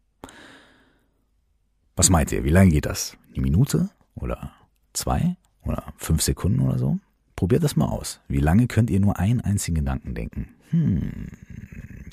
Was 1.95 2.09
meint 2.09 2.31
ihr? 2.31 2.45
Wie 2.45 2.49
lange 2.49 2.71
geht 2.71 2.85
das? 2.85 3.17
Eine 3.33 3.41
Minute 3.41 3.89
oder 4.15 4.53
zwei 4.93 5.35
oder 5.65 5.93
fünf 5.97 6.21
Sekunden 6.21 6.61
oder 6.61 6.79
so? 6.79 6.97
Probiert 7.35 7.63
das 7.63 7.75
mal 7.75 7.87
aus. 7.87 8.19
Wie 8.27 8.39
lange 8.39 8.67
könnt 8.67 8.89
ihr 8.89 8.99
nur 8.99 9.19
einen 9.19 9.41
einzigen 9.41 9.75
Gedanken 9.75 10.13
denken? 10.13 10.55
Hm, 10.69 11.27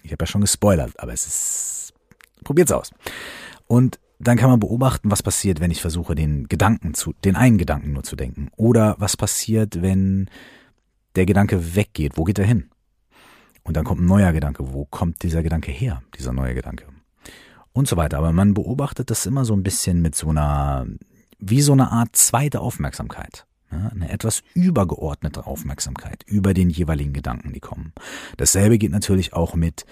ich 0.02 0.12
habe 0.12 0.22
ja 0.22 0.26
schon 0.26 0.40
gespoilert, 0.40 0.98
aber 0.98 1.12
es 1.12 1.26
ist. 1.26 1.94
Probiert's 2.44 2.72
aus. 2.72 2.90
Und 3.66 4.00
dann 4.18 4.36
kann 4.36 4.50
man 4.50 4.60
beobachten, 4.60 5.10
was 5.10 5.22
passiert, 5.22 5.60
wenn 5.60 5.70
ich 5.70 5.80
versuche, 5.80 6.14
den 6.14 6.48
Gedanken 6.48 6.94
zu, 6.94 7.14
den 7.24 7.36
einen 7.36 7.58
Gedanken 7.58 7.92
nur 7.92 8.02
zu 8.02 8.16
denken. 8.16 8.50
Oder 8.56 8.96
was 8.98 9.16
passiert, 9.16 9.82
wenn 9.82 10.28
der 11.16 11.26
Gedanke 11.26 11.74
weggeht. 11.74 12.16
Wo 12.16 12.24
geht 12.24 12.38
er 12.38 12.46
hin? 12.46 12.70
Und 13.62 13.76
dann 13.76 13.84
kommt 13.84 14.00
ein 14.00 14.06
neuer 14.06 14.32
Gedanke. 14.32 14.72
Wo 14.72 14.84
kommt 14.86 15.22
dieser 15.22 15.42
Gedanke 15.42 15.70
her? 15.70 16.02
Dieser 16.16 16.32
neue 16.32 16.54
Gedanke 16.54 16.86
und 17.72 17.88
so 17.88 17.96
weiter. 17.96 18.18
Aber 18.18 18.32
man 18.32 18.54
beobachtet 18.54 19.10
das 19.10 19.26
immer 19.26 19.44
so 19.44 19.54
ein 19.54 19.62
bisschen 19.62 20.02
mit 20.02 20.14
so 20.14 20.28
einer, 20.28 20.86
wie 21.38 21.60
so 21.60 21.72
eine 21.72 21.90
Art 21.90 22.16
zweite 22.16 22.60
Aufmerksamkeit. 22.60 23.46
Ja, 23.72 23.88
eine 23.88 24.10
etwas 24.10 24.42
übergeordnete 24.54 25.46
Aufmerksamkeit 25.46 26.24
über 26.26 26.54
den 26.54 26.70
jeweiligen 26.70 27.12
Gedanken, 27.12 27.52
die 27.52 27.60
kommen. 27.60 27.92
Dasselbe 28.36 28.78
geht 28.78 28.90
natürlich 28.90 29.32
auch 29.32 29.54
mit 29.54 29.86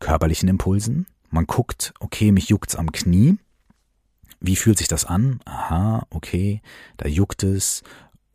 körperlichen 0.00 0.48
Impulsen. 0.48 1.06
Man 1.30 1.46
guckt, 1.46 1.94
okay, 2.00 2.32
mich 2.32 2.48
juckt's 2.48 2.74
am 2.74 2.90
Knie. 2.92 3.38
Wie 4.40 4.56
fühlt 4.56 4.78
sich 4.78 4.88
das 4.88 5.04
an? 5.04 5.40
Aha, 5.44 6.06
okay, 6.10 6.60
da 6.96 7.08
juckt 7.08 7.42
es. 7.44 7.82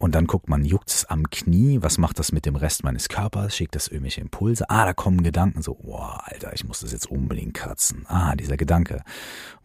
Und 0.02 0.16
dann 0.16 0.28
guckt 0.28 0.48
man, 0.48 0.64
juckt 0.64 0.90
es 0.90 1.06
am 1.06 1.30
Knie, 1.30 1.80
was 1.82 1.98
macht 1.98 2.20
das 2.20 2.32
mit 2.32 2.46
dem 2.46 2.56
Rest 2.56 2.86
meines 2.86 3.10
Körpers, 3.10 3.56
schickt 3.56 3.76
das 3.76 3.90
irgendwelche 3.90 4.22
Impulse, 4.22 4.70
ah, 4.70 4.86
da 4.86 4.94
kommen 4.94 5.24
Gedanken. 5.24 5.62
So, 5.62 5.76
boah, 5.76 6.24
Alter, 6.24 6.54
ich 6.54 6.64
muss 6.64 6.80
das 6.80 6.94
jetzt 6.94 7.12
unbedingt 7.12 7.54
kratzen, 7.54 8.06
ah, 8.08 8.34
dieser 8.38 8.56
Gedanke, 8.56 9.04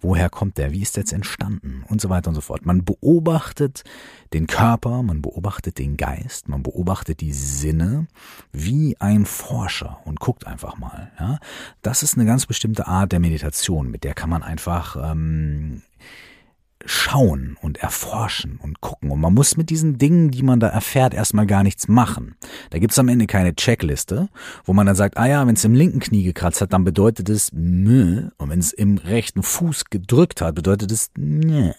woher 0.01 0.29
kommt 0.29 0.59
der, 0.59 0.73
wie 0.73 0.83
ist 0.83 0.97
der 0.97 1.03
jetzt 1.03 1.13
entstanden? 1.13 1.85
Und 1.89 2.01
so 2.01 2.11
weiter 2.11 2.29
und 2.29 2.35
so 2.35 2.41
fort. 2.41 2.67
Man 2.67 2.85
beobachtet 2.85 3.85
den 4.33 4.49
Körper, 4.49 5.05
man 5.05 5.23
beobachtet 5.23 5.79
den 5.79 5.97
Geist, 5.97 6.49
man 6.49 6.65
beobachtet 6.65 7.21
die 7.21 7.33
Sinne 7.33 8.09
wie 8.51 8.97
ein 8.99 9.27
Forscher 9.27 10.01
und 10.05 10.19
guckt 10.19 10.49
einfach 10.49 10.77
mal, 10.77 11.13
ja. 11.21 11.39
Das 11.83 12.03
ist 12.03 12.17
eine 12.17 12.27
ganz 12.27 12.47
bestimmte 12.47 12.89
Art 12.89 13.13
der 13.13 13.21
Meditation, 13.21 13.89
mit 13.89 14.03
der 14.03 14.15
kann 14.15 14.31
man 14.31 14.43
einfach 14.43 14.97
ähm, 15.13 15.83
schauen 16.87 17.57
und 17.61 17.79
erforschen 17.79 18.59
und 18.63 18.81
gucken. 18.81 19.11
Und 19.11 19.21
man 19.21 19.35
muss 19.35 19.57
mit 19.57 19.71
diesen 19.71 19.99
Dingen, 19.99 20.31
die 20.31 20.43
man 20.43 20.61
da 20.61 20.69
erfährt, 20.69 21.15
erstmal 21.15 21.47
gar 21.47 21.63
nichts 21.63 21.89
machen. 21.89 22.37
Da 22.71 22.79
gibt's 22.79 22.99
am 22.99 23.09
Ende 23.09 23.27
keine 23.27 23.55
Checkliste, 23.55 24.29
wo 24.65 24.73
man 24.73 24.87
dann 24.87 24.97
sagt, 24.97 25.17
ah 25.17 25.27
ja, 25.27 25.47
wenn 25.47 25.55
es 25.55 25.65
im 25.65 25.75
linken 25.75 26.01
Knie 26.01 26.23
gekratzt 26.23 26.61
hat, 26.61 26.73
dann 26.73 26.85
bedeutet 26.85 27.29
es 27.29 27.51
mh. 27.53 28.33
Und 28.37 28.51
wenn 28.51 28.59
es 28.59 28.73
im 28.73 28.99
rechten 28.99 29.43
Fuß 29.43 29.87
gedrückt 29.87 30.41
hat, 30.41 30.55
bedeutet 30.55 30.93
es 30.93 31.11
nö. 31.17 31.73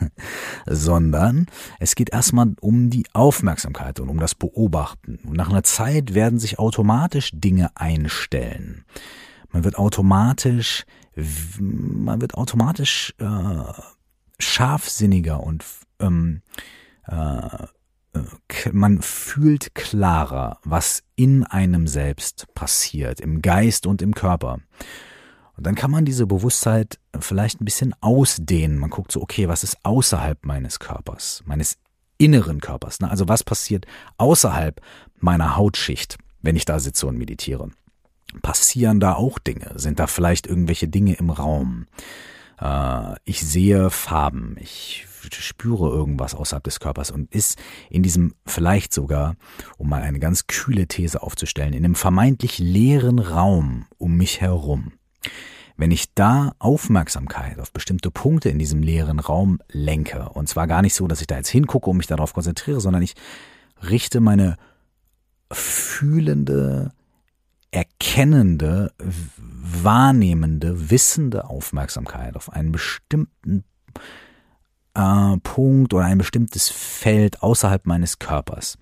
Sondern 0.66 1.46
es 1.78 1.94
geht 1.94 2.12
erstmal 2.12 2.54
um 2.60 2.90
die 2.90 3.04
Aufmerksamkeit 3.12 4.00
und 4.00 4.08
um 4.08 4.18
das 4.18 4.34
Beobachten. 4.34 5.18
Und 5.24 5.36
nach 5.36 5.50
einer 5.50 5.62
Zeit 5.62 6.14
werden 6.14 6.38
sich 6.38 6.58
automatisch 6.58 7.30
Dinge 7.32 7.70
einstellen. 7.74 8.84
Man 9.52 9.64
wird 9.64 9.76
automatisch, 9.76 10.84
man 11.58 12.20
wird 12.20 12.34
automatisch 12.34 13.14
äh, 13.18 13.24
scharfsinniger 14.40 15.42
und 15.42 15.64
ähm, 16.00 16.42
äh, 17.06 17.66
man 18.72 19.02
fühlt 19.02 19.74
klarer, 19.74 20.58
was 20.64 21.02
in 21.14 21.44
einem 21.44 21.86
selbst 21.86 22.52
passiert, 22.54 23.20
im 23.20 23.42
Geist 23.42 23.86
und 23.86 24.02
im 24.02 24.14
Körper. 24.14 24.58
Und 25.56 25.66
dann 25.66 25.74
kann 25.74 25.90
man 25.90 26.04
diese 26.04 26.26
Bewusstheit 26.26 26.98
vielleicht 27.18 27.60
ein 27.60 27.64
bisschen 27.64 27.94
ausdehnen. 28.00 28.78
Man 28.78 28.90
guckt 28.90 29.12
so, 29.12 29.22
okay, 29.22 29.46
was 29.48 29.62
ist 29.62 29.76
außerhalb 29.84 30.44
meines 30.44 30.78
Körpers, 30.80 31.42
meines 31.44 31.76
inneren 32.18 32.60
Körpers? 32.60 33.00
Ne? 33.00 33.10
Also 33.10 33.28
was 33.28 33.44
passiert 33.44 33.86
außerhalb 34.16 34.80
meiner 35.18 35.56
Hautschicht, 35.56 36.16
wenn 36.40 36.56
ich 36.56 36.64
da 36.64 36.80
sitze 36.80 37.06
und 37.06 37.18
meditiere? 37.18 37.70
Passieren 38.42 39.00
da 39.00 39.14
auch 39.14 39.38
Dinge? 39.38 39.72
Sind 39.76 40.00
da 40.00 40.06
vielleicht 40.06 40.46
irgendwelche 40.46 40.88
Dinge 40.88 41.14
im 41.14 41.30
Raum? 41.30 41.86
Äh, 42.60 43.16
ich 43.24 43.40
sehe 43.40 43.90
Farben, 43.90 44.56
ich 44.60 45.06
spüre 45.30 45.88
irgendwas 45.90 46.34
außerhalb 46.34 46.64
des 46.64 46.80
Körpers 46.80 47.10
und 47.10 47.34
ist 47.34 47.58
in 47.90 48.02
diesem 48.02 48.34
vielleicht 48.46 48.92
sogar, 48.92 49.36
um 49.76 49.88
mal 49.88 50.02
eine 50.02 50.18
ganz 50.18 50.46
kühle 50.46 50.86
These 50.86 51.22
aufzustellen, 51.22 51.72
in 51.72 51.84
einem 51.84 51.94
vermeintlich 51.94 52.58
leeren 52.58 53.18
Raum 53.18 53.86
um 53.98 54.16
mich 54.16 54.40
herum. 54.40 54.92
Wenn 55.76 55.90
ich 55.90 56.14
da 56.14 56.52
Aufmerksamkeit 56.58 57.58
auf 57.58 57.72
bestimmte 57.72 58.10
Punkte 58.10 58.50
in 58.50 58.58
diesem 58.58 58.82
leeren 58.82 59.18
Raum 59.18 59.60
lenke, 59.70 60.28
und 60.28 60.48
zwar 60.48 60.66
gar 60.66 60.82
nicht 60.82 60.94
so, 60.94 61.06
dass 61.06 61.22
ich 61.22 61.26
da 61.26 61.36
jetzt 61.36 61.48
hingucke 61.48 61.88
und 61.88 61.96
mich 61.96 62.06
darauf 62.06 62.34
konzentriere, 62.34 62.80
sondern 62.80 63.02
ich 63.02 63.14
richte 63.88 64.20
meine 64.20 64.56
fühlende, 65.50 66.92
erkennende, 67.70 68.92
wahrnehmende, 69.36 70.90
wissende 70.90 71.48
Aufmerksamkeit 71.48 72.36
auf 72.36 72.52
einen 72.52 72.72
bestimmten 72.72 73.64
äh, 74.94 75.36
Punkt 75.42 75.94
oder 75.94 76.04
ein 76.04 76.18
bestimmtes 76.18 76.68
Feld 76.68 77.42
außerhalb 77.42 77.86
meines 77.86 78.18
Körpers. 78.18 78.76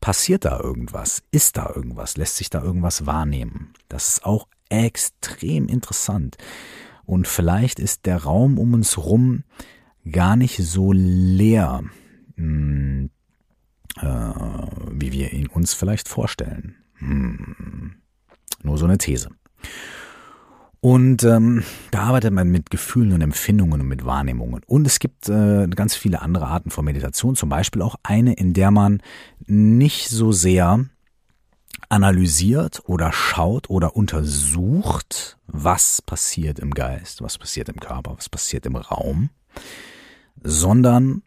Passiert 0.00 0.44
da 0.44 0.58
irgendwas? 0.60 1.22
Ist 1.30 1.56
da 1.56 1.72
irgendwas? 1.74 2.16
Lässt 2.16 2.36
sich 2.36 2.50
da 2.50 2.62
irgendwas 2.62 3.06
wahrnehmen? 3.06 3.74
Das 3.88 4.08
ist 4.08 4.24
auch 4.24 4.46
extrem 4.68 5.66
interessant. 5.66 6.38
Und 7.04 7.26
vielleicht 7.26 7.80
ist 7.80 8.06
der 8.06 8.22
Raum 8.22 8.58
um 8.58 8.74
uns 8.74 8.96
rum 8.96 9.42
gar 10.10 10.36
nicht 10.36 10.56
so 10.58 10.92
leer, 10.92 11.82
mh, 12.36 12.36
hm, 12.36 13.10
äh, 13.98 14.06
wie 14.92 15.12
wir 15.12 15.32
ihn 15.32 15.48
uns 15.48 15.74
vielleicht 15.74 16.08
vorstellen. 16.08 16.76
Hm. 16.94 17.99
Nur 18.62 18.78
so 18.78 18.84
eine 18.84 18.98
These. 18.98 19.30
Und 20.80 21.24
ähm, 21.24 21.62
da 21.90 22.04
arbeitet 22.04 22.32
man 22.32 22.48
mit 22.48 22.70
Gefühlen 22.70 23.12
und 23.12 23.20
Empfindungen 23.20 23.82
und 23.82 23.88
mit 23.88 24.06
Wahrnehmungen. 24.06 24.62
Und 24.66 24.86
es 24.86 24.98
gibt 24.98 25.28
äh, 25.28 25.66
ganz 25.68 25.94
viele 25.94 26.22
andere 26.22 26.46
Arten 26.46 26.70
von 26.70 26.86
Meditation, 26.86 27.36
zum 27.36 27.50
Beispiel 27.50 27.82
auch 27.82 27.96
eine, 28.02 28.32
in 28.32 28.54
der 28.54 28.70
man 28.70 29.02
nicht 29.46 30.08
so 30.08 30.32
sehr 30.32 30.86
analysiert 31.90 32.82
oder 32.86 33.12
schaut 33.12 33.68
oder 33.68 33.94
untersucht, 33.94 35.36
was 35.46 36.00
passiert 36.00 36.58
im 36.58 36.70
Geist, 36.70 37.20
was 37.20 37.36
passiert 37.36 37.68
im 37.68 37.78
Körper, 37.78 38.16
was 38.16 38.28
passiert 38.30 38.64
im 38.64 38.76
Raum, 38.76 39.30
sondern 40.42 41.22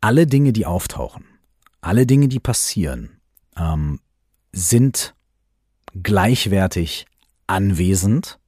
alle 0.00 0.26
Dinge, 0.26 0.52
die 0.52 0.64
auftauchen, 0.64 1.24
alle 1.80 2.06
Dinge, 2.06 2.28
die 2.28 2.40
passieren, 2.40 3.20
ähm, 3.56 4.00
sind 4.52 5.14
gleichwertig 6.00 7.06
anwesend 7.46 8.38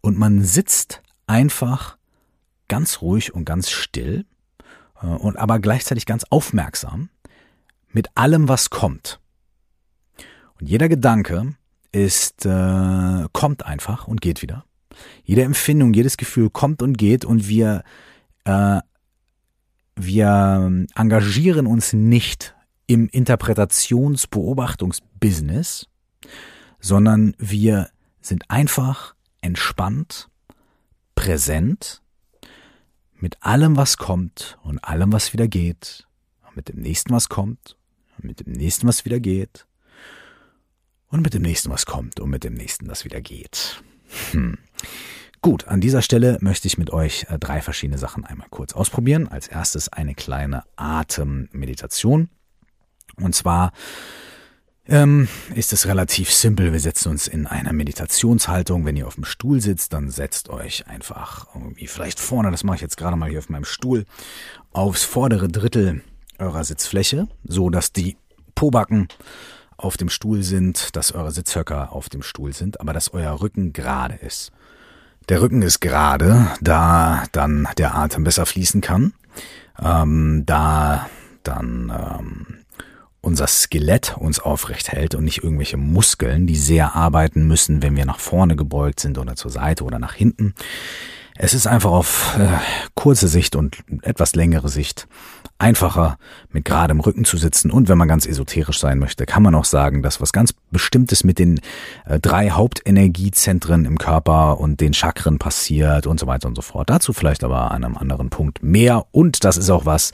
und 0.00 0.18
man 0.18 0.42
sitzt 0.42 1.02
einfach 1.26 1.96
ganz 2.68 3.00
ruhig 3.00 3.34
und 3.34 3.44
ganz 3.44 3.70
still 3.70 4.24
äh, 5.02 5.06
und 5.06 5.36
aber 5.36 5.58
gleichzeitig 5.58 6.06
ganz 6.06 6.24
aufmerksam 6.30 7.10
mit 7.88 8.08
allem, 8.14 8.48
was 8.48 8.70
kommt. 8.70 9.20
Und 10.60 10.68
jeder 10.68 10.88
Gedanke 10.88 11.56
ist 11.92 12.46
äh, 12.46 13.26
kommt 13.32 13.64
einfach 13.64 14.08
und 14.08 14.20
geht 14.20 14.42
wieder. 14.42 14.64
Jede 15.24 15.42
Empfindung, 15.42 15.94
jedes 15.94 16.16
Gefühl 16.16 16.50
kommt 16.50 16.82
und 16.82 16.98
geht 16.98 17.24
und 17.24 17.48
wir 17.48 17.84
äh, 18.44 18.80
wir 19.96 20.86
engagieren 20.94 21.66
uns 21.66 21.92
nicht 21.94 22.54
im 22.86 23.08
Interpretations-Beobachtungs-Business, 23.08 25.88
sondern 26.80 27.34
wir 27.38 27.90
sind 28.20 28.50
einfach 28.50 29.14
entspannt, 29.40 30.28
präsent, 31.14 32.02
mit 33.18 33.42
allem, 33.42 33.76
was 33.76 33.96
kommt 33.96 34.58
und 34.62 34.78
allem, 34.84 35.12
was 35.12 35.32
wieder 35.32 35.48
geht, 35.48 36.06
mit 36.54 36.68
dem 36.68 36.80
nächsten, 36.80 37.12
was 37.12 37.28
kommt, 37.28 37.76
mit 38.18 38.40
dem 38.40 38.52
nächsten, 38.52 38.86
was 38.86 39.04
wieder 39.04 39.20
geht, 39.20 39.66
und 41.08 41.22
mit 41.22 41.34
dem 41.34 41.42
nächsten, 41.42 41.70
was 41.70 41.86
kommt, 41.86 42.20
und 42.20 42.30
mit 42.30 42.44
dem 42.44 42.54
nächsten, 42.54 42.88
was 42.88 43.04
wieder 43.04 43.20
geht. 43.20 43.82
Hm. 44.32 44.58
Gut, 45.42 45.68
an 45.68 45.80
dieser 45.80 46.02
Stelle 46.02 46.38
möchte 46.40 46.66
ich 46.66 46.78
mit 46.78 46.90
euch 46.90 47.26
äh, 47.28 47.38
drei 47.38 47.60
verschiedene 47.60 47.98
Sachen 47.98 48.24
einmal 48.24 48.48
kurz 48.50 48.72
ausprobieren. 48.72 49.28
Als 49.28 49.46
erstes 49.46 49.88
eine 49.88 50.14
kleine 50.14 50.64
Atemmeditation. 50.74 52.30
Und 53.16 53.34
zwar 53.34 53.72
ähm, 54.88 55.28
ist 55.54 55.72
es 55.72 55.86
relativ 55.86 56.32
simpel. 56.32 56.72
Wir 56.72 56.80
setzen 56.80 57.10
uns 57.10 57.26
in 57.26 57.46
einer 57.46 57.72
Meditationshaltung. 57.72 58.84
Wenn 58.84 58.96
ihr 58.96 59.06
auf 59.06 59.16
dem 59.16 59.24
Stuhl 59.24 59.60
sitzt, 59.60 59.92
dann 59.92 60.10
setzt 60.10 60.48
euch 60.48 60.86
einfach 60.86 61.48
irgendwie 61.54 61.86
vielleicht 61.86 62.20
vorne, 62.20 62.50
das 62.50 62.64
mache 62.64 62.76
ich 62.76 62.82
jetzt 62.82 62.96
gerade 62.96 63.16
mal 63.16 63.28
hier 63.28 63.40
auf 63.40 63.48
meinem 63.48 63.64
Stuhl, 63.64 64.04
aufs 64.72 65.04
vordere 65.04 65.48
Drittel 65.48 66.02
eurer 66.38 66.64
Sitzfläche, 66.64 67.28
so 67.44 67.70
dass 67.70 67.92
die 67.92 68.16
Pobacken 68.54 69.08
auf 69.76 69.96
dem 69.96 70.08
Stuhl 70.08 70.42
sind, 70.42 70.96
dass 70.96 71.12
eure 71.12 71.32
Sitzhöcker 71.32 71.92
auf 71.92 72.08
dem 72.08 72.22
Stuhl 72.22 72.52
sind, 72.52 72.80
aber 72.80 72.92
dass 72.92 73.12
euer 73.12 73.40
Rücken 73.40 73.72
gerade 73.72 74.14
ist. 74.14 74.52
Der 75.28 75.42
Rücken 75.42 75.62
ist 75.62 75.80
gerade, 75.80 76.46
da 76.60 77.24
dann 77.32 77.68
der 77.78 77.96
Atem 77.96 78.24
besser 78.24 78.46
fließen 78.46 78.80
kann, 78.80 79.12
ähm, 79.82 80.44
da 80.46 81.08
dann 81.42 81.92
ähm, 81.92 82.46
unser 83.26 83.48
Skelett 83.48 84.16
uns 84.16 84.38
aufrecht 84.38 84.92
hält 84.92 85.16
und 85.16 85.24
nicht 85.24 85.42
irgendwelche 85.42 85.76
Muskeln, 85.76 86.46
die 86.46 86.56
sehr 86.56 86.94
arbeiten 86.94 87.46
müssen, 87.46 87.82
wenn 87.82 87.96
wir 87.96 88.06
nach 88.06 88.20
vorne 88.20 88.54
gebeugt 88.54 89.00
sind 89.00 89.18
oder 89.18 89.34
zur 89.34 89.50
Seite 89.50 89.82
oder 89.82 89.98
nach 89.98 90.14
hinten. 90.14 90.54
Es 91.34 91.52
ist 91.52 91.66
einfach 91.66 91.90
auf 91.90 92.36
äh, 92.38 92.46
kurze 92.94 93.28
Sicht 93.28 93.56
und 93.56 93.78
etwas 94.02 94.34
längere 94.36 94.68
Sicht 94.68 95.06
einfacher, 95.58 96.18
mit 96.50 96.64
geradem 96.64 97.00
Rücken 97.00 97.24
zu 97.24 97.36
sitzen. 97.36 97.70
Und 97.70 97.88
wenn 97.88 97.98
man 97.98 98.08
ganz 98.08 98.26
esoterisch 98.26 98.78
sein 98.78 98.98
möchte, 98.98 99.26
kann 99.26 99.42
man 99.42 99.54
auch 99.54 99.64
sagen, 99.64 100.02
dass 100.02 100.20
was 100.20 100.32
ganz 100.32 100.54
Bestimmtes 100.70 101.24
mit 101.24 101.38
den 101.38 101.60
äh, 102.06 102.20
drei 102.20 102.50
Hauptenergiezentren 102.50 103.86
im 103.86 103.98
Körper 103.98 104.60
und 104.60 104.80
den 104.80 104.94
Chakren 104.94 105.38
passiert 105.38 106.06
und 106.06 106.20
so 106.20 106.26
weiter 106.26 106.48
und 106.48 106.54
so 106.54 106.62
fort. 106.62 106.88
Dazu 106.88 107.12
vielleicht 107.12 107.42
aber 107.42 107.72
an 107.72 107.84
einem 107.84 107.96
anderen 107.96 108.30
Punkt 108.30 108.62
mehr. 108.62 109.06
Und 109.10 109.44
das 109.44 109.56
ist 109.56 109.68
auch 109.68 109.84
was, 109.84 110.12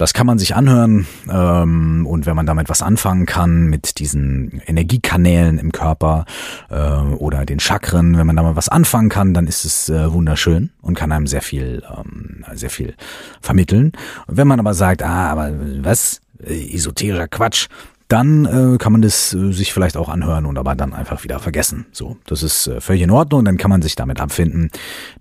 Das 0.00 0.14
kann 0.14 0.26
man 0.26 0.38
sich 0.38 0.56
anhören 0.56 1.06
ähm, 1.30 2.06
und 2.06 2.24
wenn 2.24 2.34
man 2.34 2.46
damit 2.46 2.70
was 2.70 2.80
anfangen 2.80 3.26
kann, 3.26 3.66
mit 3.66 3.98
diesen 3.98 4.62
Energiekanälen 4.64 5.58
im 5.58 5.72
Körper 5.72 6.24
äh, 6.70 6.74
oder 7.16 7.44
den 7.44 7.60
Chakren, 7.60 8.16
wenn 8.16 8.26
man 8.26 8.34
damit 8.34 8.56
was 8.56 8.70
anfangen 8.70 9.10
kann, 9.10 9.34
dann 9.34 9.46
ist 9.46 9.66
es 9.66 9.90
äh, 9.90 10.10
wunderschön 10.10 10.70
und 10.80 10.94
kann 10.94 11.12
einem 11.12 11.26
sehr 11.26 11.42
viel, 11.42 11.82
ähm, 11.94 12.46
sehr 12.54 12.70
viel 12.70 12.94
vermitteln. 13.42 13.92
Wenn 14.26 14.48
man 14.48 14.58
aber 14.58 14.72
sagt, 14.72 15.02
ah, 15.02 15.30
aber 15.32 15.52
was, 15.82 16.22
äh, 16.42 16.74
esoterischer 16.74 17.28
Quatsch, 17.28 17.68
dann 18.08 18.46
äh, 18.46 18.78
kann 18.78 18.92
man 18.92 19.02
das 19.02 19.34
äh, 19.34 19.52
sich 19.52 19.74
vielleicht 19.74 19.98
auch 19.98 20.08
anhören 20.08 20.46
und 20.46 20.56
aber 20.56 20.76
dann 20.76 20.94
einfach 20.94 21.24
wieder 21.24 21.40
vergessen. 21.40 21.84
So, 21.92 22.16
das 22.24 22.42
ist 22.42 22.68
äh, 22.68 22.80
völlig 22.80 23.02
in 23.02 23.10
Ordnung. 23.10 23.44
Dann 23.44 23.58
kann 23.58 23.70
man 23.70 23.82
sich 23.82 23.96
damit 23.96 24.18
abfinden, 24.18 24.70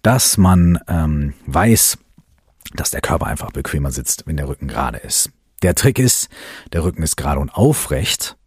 dass 0.04 0.38
man 0.38 0.80
ähm, 0.88 1.34
weiß, 1.48 1.98
dass 2.74 2.92
der 2.92 3.02
Körper 3.02 3.28
einfach 3.28 3.52
bequemer 3.52 3.92
sitzt, 3.92 4.28
wenn 4.28 4.38
der 4.38 4.48
Rücken 4.48 4.68
gerade 4.68 4.98
ist. 4.98 5.32
Der 5.62 5.76
Trick 5.76 6.00
ist, 6.00 6.30
der 6.72 6.84
Rücken 6.84 7.04
ist 7.04 7.18
gerade 7.18 7.40
und 7.40 7.54
aufrecht. 7.54 8.38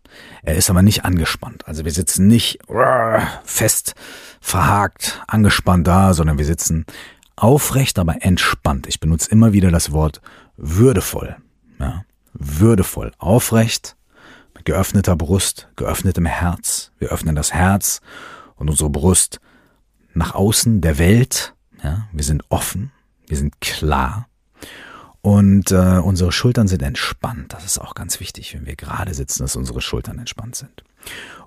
Er 0.43 0.57
ist 0.57 0.71
aber 0.71 0.83
nicht 0.83 1.05
angespannt. 1.05 1.67
Also 1.67 1.85
wir 1.85 1.93
sitzen 1.93 2.27
nicht 2.27 2.59
fest, 3.45 3.95
verhakt, 4.41 5.23
angespannt 5.27 5.87
da, 5.87 6.15
sondern 6.15 6.39
wir 6.39 6.45
sitzen 6.45 6.87
aufrecht, 7.37 7.99
aber 7.99 8.23
entspannt. 8.25 8.87
Ich 8.87 9.01
benutze 9.01 9.31
immer 9.31 9.53
wieder 9.53 9.71
das 9.71 9.93
Wort 9.93 10.21
würdevoll. 10.57 11.37
Ja, 11.79 12.05
würdevoll, 12.33 13.13
aufrecht, 13.19 13.97
mit 14.55 14.65
geöffneter 14.65 15.17
Brust, 15.17 15.69
geöffnetem 15.77 16.27
Herz. 16.27 16.93
Wir 16.99 17.09
öffnen 17.11 17.35
das 17.35 17.53
Herz 17.53 18.01
und 18.57 18.71
unsere 18.71 18.91
Brust 18.91 19.41
nach 20.15 20.35
außen 20.35 20.81
der 20.81 20.99
Welt. 20.99 21.55
Ja, 21.83 22.09
wir 22.13 22.25
sind 22.25 22.45
offen, 22.49 22.92
wir 23.33 23.39
sind 23.39 23.63
klar 23.63 24.29
und 25.23 25.71
äh, 25.71 26.01
unsere 26.05 26.33
Schultern 26.33 26.69
sind 26.69 26.83
entspannt. 26.83 27.55
Das 27.55 27.65
ist 27.65 27.79
auch 27.79 27.95
ganz 27.95 28.21
wichtig, 28.21 28.53
wenn 28.53 28.67
wir 28.67 28.77
gerade 28.77 29.15
sitzen, 29.15 29.43
dass 29.43 29.57
unsere 29.57 29.81
Schultern 29.81 30.19
entspannt 30.19 30.55
sind. 30.55 30.85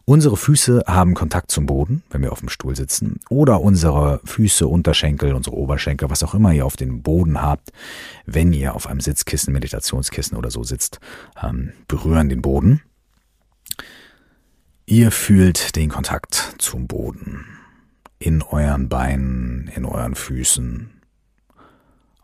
Unsere 0.03 0.35
Füße 0.35 0.85
haben 0.87 1.13
Kontakt 1.13 1.51
zum 1.51 1.67
Boden, 1.67 2.01
wenn 2.09 2.23
wir 2.23 2.31
auf 2.31 2.39
dem 2.39 2.49
Stuhl 2.49 2.75
sitzen, 2.75 3.19
oder 3.29 3.61
unsere 3.61 4.19
Füße, 4.25 4.67
Unterschenkel, 4.67 5.35
unsere 5.35 5.55
Oberschenkel, 5.55 6.09
was 6.09 6.23
auch 6.23 6.33
immer 6.33 6.51
ihr 6.53 6.65
auf 6.65 6.75
dem 6.75 7.03
Boden 7.03 7.39
habt, 7.39 7.71
wenn 8.25 8.51
ihr 8.51 8.73
auf 8.73 8.87
einem 8.87 8.99
Sitzkissen, 8.99 9.53
Meditationskissen 9.53 10.35
oder 10.35 10.49
so 10.49 10.63
sitzt, 10.63 10.99
ähm, 11.39 11.71
berühren 11.87 12.29
den 12.29 12.41
Boden. 12.41 12.81
Ihr 14.87 15.11
fühlt 15.11 15.75
den 15.75 15.89
Kontakt 15.89 16.55
zum 16.57 16.87
Boden 16.87 17.45
in 18.17 18.41
euren 18.41 18.89
Beinen, 18.89 19.67
in 19.75 19.85
euren 19.85 20.15
Füßen, 20.15 20.94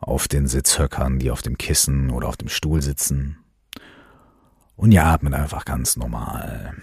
auf 0.01 0.27
den 0.27 0.47
Sitzhöckern, 0.47 1.19
die 1.19 1.31
auf 1.31 1.41
dem 1.41 1.57
Kissen 1.57 2.09
oder 2.09 2.27
auf 2.27 2.37
dem 2.37 2.49
Stuhl 2.49 2.81
sitzen. 2.81 3.37
Und 4.75 4.91
ihr 4.91 5.05
atmet 5.05 5.35
einfach 5.35 5.63
ganz 5.63 5.95
normal. 5.95 6.73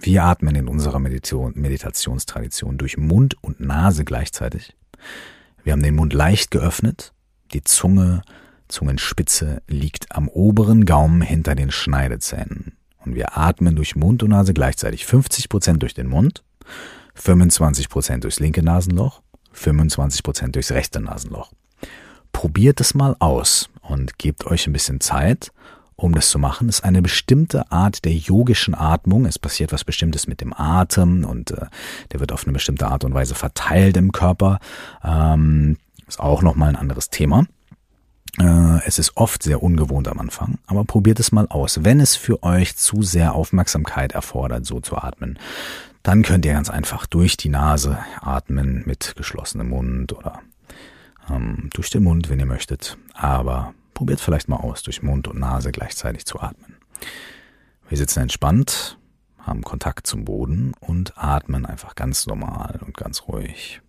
Wir 0.00 0.24
atmen 0.24 0.56
in 0.56 0.66
unserer 0.66 0.98
Meditation, 0.98 1.52
Meditationstradition 1.54 2.76
durch 2.76 2.98
Mund 2.98 3.36
und 3.40 3.60
Nase 3.60 4.04
gleichzeitig. 4.04 4.76
Wir 5.62 5.72
haben 5.72 5.82
den 5.82 5.94
Mund 5.94 6.12
leicht 6.12 6.50
geöffnet, 6.50 7.12
die 7.52 7.62
Zunge, 7.62 8.22
Zungenspitze 8.66 9.62
liegt 9.68 10.10
am 10.10 10.28
oberen 10.28 10.86
Gaumen 10.86 11.22
hinter 11.22 11.54
den 11.54 11.70
Schneidezähnen. 11.70 12.76
Und 12.98 13.14
wir 13.14 13.38
atmen 13.38 13.76
durch 13.76 13.94
Mund 13.94 14.24
und 14.24 14.30
Nase 14.30 14.54
gleichzeitig 14.54 15.06
50 15.06 15.48
Prozent 15.48 15.82
durch 15.82 15.94
den 15.94 16.08
Mund, 16.08 16.42
25 17.14 17.88
Prozent 17.88 18.24
durchs 18.24 18.40
linke 18.40 18.64
Nasenloch, 18.64 19.22
25 19.52 20.24
Prozent 20.24 20.56
durchs 20.56 20.72
rechte 20.72 21.00
Nasenloch 21.00 21.52
probiert 22.32 22.80
es 22.80 22.94
mal 22.94 23.16
aus 23.18 23.68
und 23.82 24.18
gebt 24.18 24.46
euch 24.46 24.66
ein 24.66 24.72
bisschen 24.72 25.00
Zeit, 25.00 25.52
um 25.96 26.14
das 26.14 26.30
zu 26.30 26.38
machen. 26.38 26.68
Es 26.68 26.78
ist 26.78 26.84
eine 26.84 27.02
bestimmte 27.02 27.70
Art 27.70 28.04
der 28.04 28.14
yogischen 28.14 28.74
Atmung. 28.74 29.26
Es 29.26 29.38
passiert 29.38 29.72
was 29.72 29.84
Bestimmtes 29.84 30.26
mit 30.26 30.40
dem 30.40 30.52
Atem 30.52 31.24
und 31.24 31.52
äh, 31.52 31.66
der 32.12 32.20
wird 32.20 32.32
auf 32.32 32.44
eine 32.44 32.52
bestimmte 32.52 32.86
Art 32.88 33.04
und 33.04 33.14
Weise 33.14 33.34
verteilt 33.34 33.96
im 33.96 34.12
Körper. 34.12 34.58
Ähm, 35.04 35.76
ist 36.08 36.20
auch 36.20 36.42
nochmal 36.42 36.70
ein 36.70 36.76
anderes 36.76 37.10
Thema. 37.10 37.46
Äh, 38.38 38.86
es 38.86 38.98
ist 38.98 39.16
oft 39.16 39.42
sehr 39.42 39.62
ungewohnt 39.62 40.08
am 40.08 40.18
Anfang, 40.18 40.58
aber 40.66 40.84
probiert 40.84 41.20
es 41.20 41.32
mal 41.32 41.46
aus. 41.48 41.84
Wenn 41.84 42.00
es 42.00 42.16
für 42.16 42.42
euch 42.42 42.76
zu 42.76 43.02
sehr 43.02 43.34
Aufmerksamkeit 43.34 44.12
erfordert, 44.12 44.66
so 44.66 44.80
zu 44.80 44.96
atmen, 44.96 45.38
dann 46.02 46.22
könnt 46.22 46.44
ihr 46.44 46.52
ganz 46.52 46.68
einfach 46.68 47.06
durch 47.06 47.36
die 47.36 47.48
Nase 47.48 47.98
atmen 48.20 48.82
mit 48.86 49.14
geschlossenem 49.16 49.68
Mund 49.68 50.12
oder 50.12 50.40
ähm, 51.28 51.70
durch 51.72 51.90
den 51.90 52.04
Mund, 52.04 52.28
wenn 52.28 52.40
ihr 52.40 52.46
möchtet. 52.46 52.98
Aber 53.14 53.74
probiert 53.94 54.20
vielleicht 54.20 54.48
mal 54.48 54.56
aus, 54.56 54.82
durch 54.82 55.02
Mund 55.02 55.28
und 55.28 55.38
Nase 55.38 55.72
gleichzeitig 55.72 56.26
zu 56.26 56.40
atmen. 56.40 56.76
Wir 57.88 57.98
sitzen 57.98 58.20
entspannt, 58.20 58.98
haben 59.38 59.62
Kontakt 59.62 60.06
zum 60.06 60.24
Boden 60.24 60.72
und 60.80 61.18
atmen 61.18 61.66
einfach 61.66 61.94
ganz 61.94 62.26
normal 62.26 62.80
und 62.84 62.96
ganz 62.96 63.22
ruhig. 63.28 63.80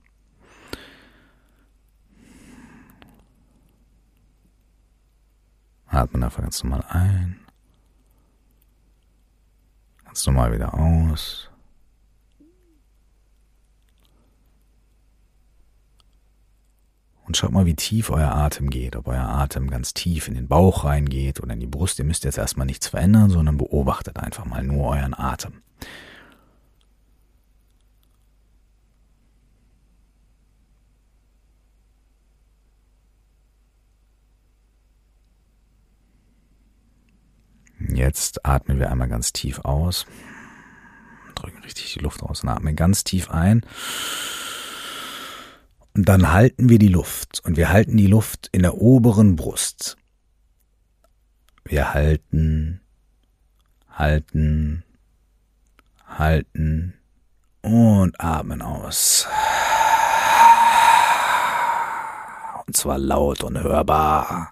Atmen 5.87 6.23
einfach 6.23 6.41
ganz 6.41 6.63
normal 6.63 6.83
ein. 6.89 7.39
Ganz 10.05 10.25
normal 10.25 10.53
wieder 10.53 10.73
aus. 10.73 11.49
Und 17.33 17.37
schaut 17.37 17.51
mal, 17.51 17.65
wie 17.65 17.73
tief 17.73 18.11
euer 18.11 18.29
Atem 18.29 18.69
geht, 18.69 18.95
ob 18.95 19.07
euer 19.07 19.27
Atem 19.27 19.67
ganz 19.67 19.95
tief 19.95 20.27
in 20.27 20.35
den 20.35 20.47
Bauch 20.47 20.83
reingeht 20.83 21.41
oder 21.41 21.53
in 21.53 21.59
die 21.59 21.65
Brust. 21.65 21.97
Ihr 21.97 22.05
müsst 22.05 22.25
jetzt 22.25 22.37
erstmal 22.37 22.67
nichts 22.67 22.89
verändern, 22.89 23.31
sondern 23.31 23.57
beobachtet 23.57 24.17
einfach 24.17 24.45
mal 24.45 24.61
nur 24.61 24.89
euren 24.89 25.15
Atem. 25.15 25.63
Jetzt 37.79 38.45
atmen 38.45 38.77
wir 38.77 38.91
einmal 38.91 39.09
ganz 39.09 39.33
tief 39.33 39.57
aus. 39.61 40.05
Drücken 41.33 41.63
richtig 41.63 41.95
die 41.95 41.99
Luft 41.99 42.21
raus 42.21 42.43
und 42.43 42.49
atmen 42.49 42.75
ganz 42.75 43.03
tief 43.03 43.31
ein. 43.31 43.65
Und 45.95 46.09
dann 46.09 46.31
halten 46.31 46.69
wir 46.69 46.79
die 46.79 46.87
Luft 46.87 47.41
und 47.45 47.55
wir 47.55 47.69
halten 47.69 47.97
die 47.97 48.07
Luft 48.07 48.49
in 48.51 48.63
der 48.63 48.75
oberen 48.79 49.35
Brust. 49.35 49.95
Wir 51.65 51.93
halten, 51.93 52.81
halten, 53.91 54.83
halten 56.05 56.95
und 57.61 58.19
atmen 58.19 58.61
aus. 58.63 59.27
Und 62.65 62.75
zwar 62.75 62.97
laut 62.97 63.43
und 63.43 63.61
hörbar. 63.61 64.51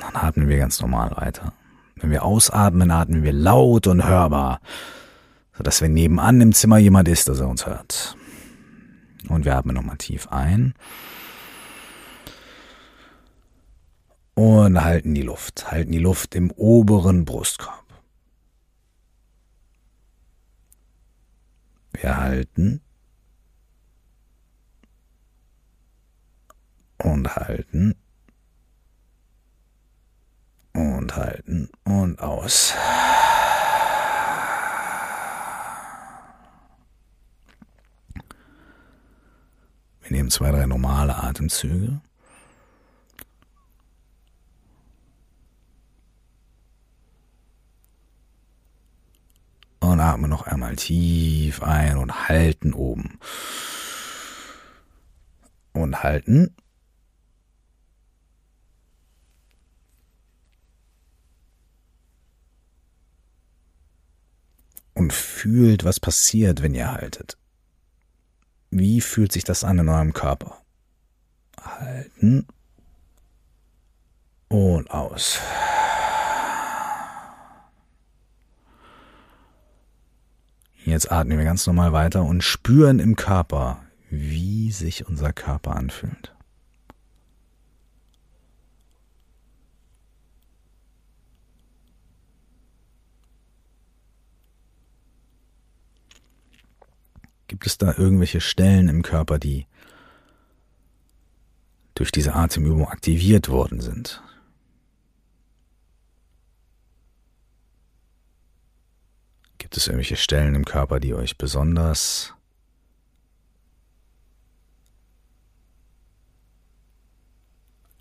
Dann 0.00 0.16
atmen 0.16 0.48
wir 0.48 0.58
ganz 0.58 0.80
normal 0.80 1.12
weiter. 1.16 1.52
Wenn 1.96 2.10
wir 2.10 2.24
ausatmen, 2.24 2.90
atmen 2.90 3.22
wir 3.22 3.32
laut 3.32 3.86
und 3.86 4.04
hörbar 4.04 4.60
sodass 5.56 5.80
wenn 5.80 5.94
nebenan 5.94 6.40
im 6.40 6.52
Zimmer 6.52 6.78
jemand 6.78 7.08
ist, 7.08 7.28
dass 7.28 7.40
er 7.40 7.48
uns 7.48 7.66
hört. 7.66 8.16
Und 9.28 9.44
wir 9.44 9.56
atmen 9.56 9.74
nochmal 9.74 9.96
tief 9.96 10.28
ein. 10.28 10.74
Und 14.34 14.82
halten 14.82 15.14
die 15.14 15.22
Luft, 15.22 15.70
halten 15.70 15.92
die 15.92 15.98
Luft 15.98 16.34
im 16.34 16.50
oberen 16.50 17.24
Brustkorb. 17.24 17.84
Wir 21.92 22.16
halten 22.16 22.80
und 26.98 27.36
halten 27.36 27.94
und 30.72 31.14
halten 31.14 31.70
und 31.84 32.18
aus. 32.18 32.74
Wir 40.04 40.18
nehmen 40.18 40.30
zwei, 40.30 40.50
drei 40.50 40.66
normale 40.66 41.16
Atemzüge. 41.16 42.00
Und 49.80 50.00
atmen 50.00 50.30
noch 50.30 50.46
einmal 50.46 50.76
tief 50.76 51.62
ein 51.62 51.96
und 51.96 52.28
halten 52.28 52.74
oben. 52.74 53.18
Und 55.72 56.02
halten. 56.02 56.54
Und 64.92 65.12
fühlt, 65.12 65.84
was 65.84 65.98
passiert, 65.98 66.62
wenn 66.62 66.74
ihr 66.74 66.92
haltet. 66.92 67.36
Wie 68.76 69.00
fühlt 69.00 69.30
sich 69.30 69.44
das 69.44 69.62
an 69.62 69.78
in 69.78 69.88
eurem 69.88 70.12
Körper? 70.12 70.60
Halten 71.62 72.44
und 74.48 74.90
aus. 74.90 75.38
Jetzt 80.84 81.12
atmen 81.12 81.38
wir 81.38 81.44
ganz 81.44 81.68
normal 81.68 81.92
weiter 81.92 82.24
und 82.24 82.42
spüren 82.42 82.98
im 82.98 83.14
Körper, 83.14 83.84
wie 84.10 84.72
sich 84.72 85.06
unser 85.06 85.32
Körper 85.32 85.76
anfühlt. 85.76 86.33
Gibt 97.46 97.66
es 97.66 97.78
da 97.78 97.94
irgendwelche 97.96 98.40
Stellen 98.40 98.88
im 98.88 99.02
Körper, 99.02 99.38
die 99.38 99.66
durch 101.94 102.10
diese 102.10 102.34
Atemübung 102.34 102.88
aktiviert 102.88 103.48
worden 103.48 103.80
sind? 103.80 104.22
Gibt 109.58 109.76
es 109.76 109.86
irgendwelche 109.86 110.16
Stellen 110.16 110.54
im 110.54 110.64
Körper, 110.64 111.00
die 111.00 111.14
euch 111.14 111.36
besonders 111.36 112.32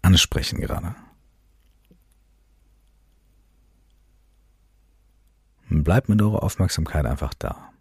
ansprechen 0.01 0.61
gerade? 0.61 0.95
Bleibt 5.69 6.09
mit 6.09 6.21
eurer 6.21 6.43
Aufmerksamkeit 6.43 7.05
einfach 7.05 7.33
da. 7.33 7.72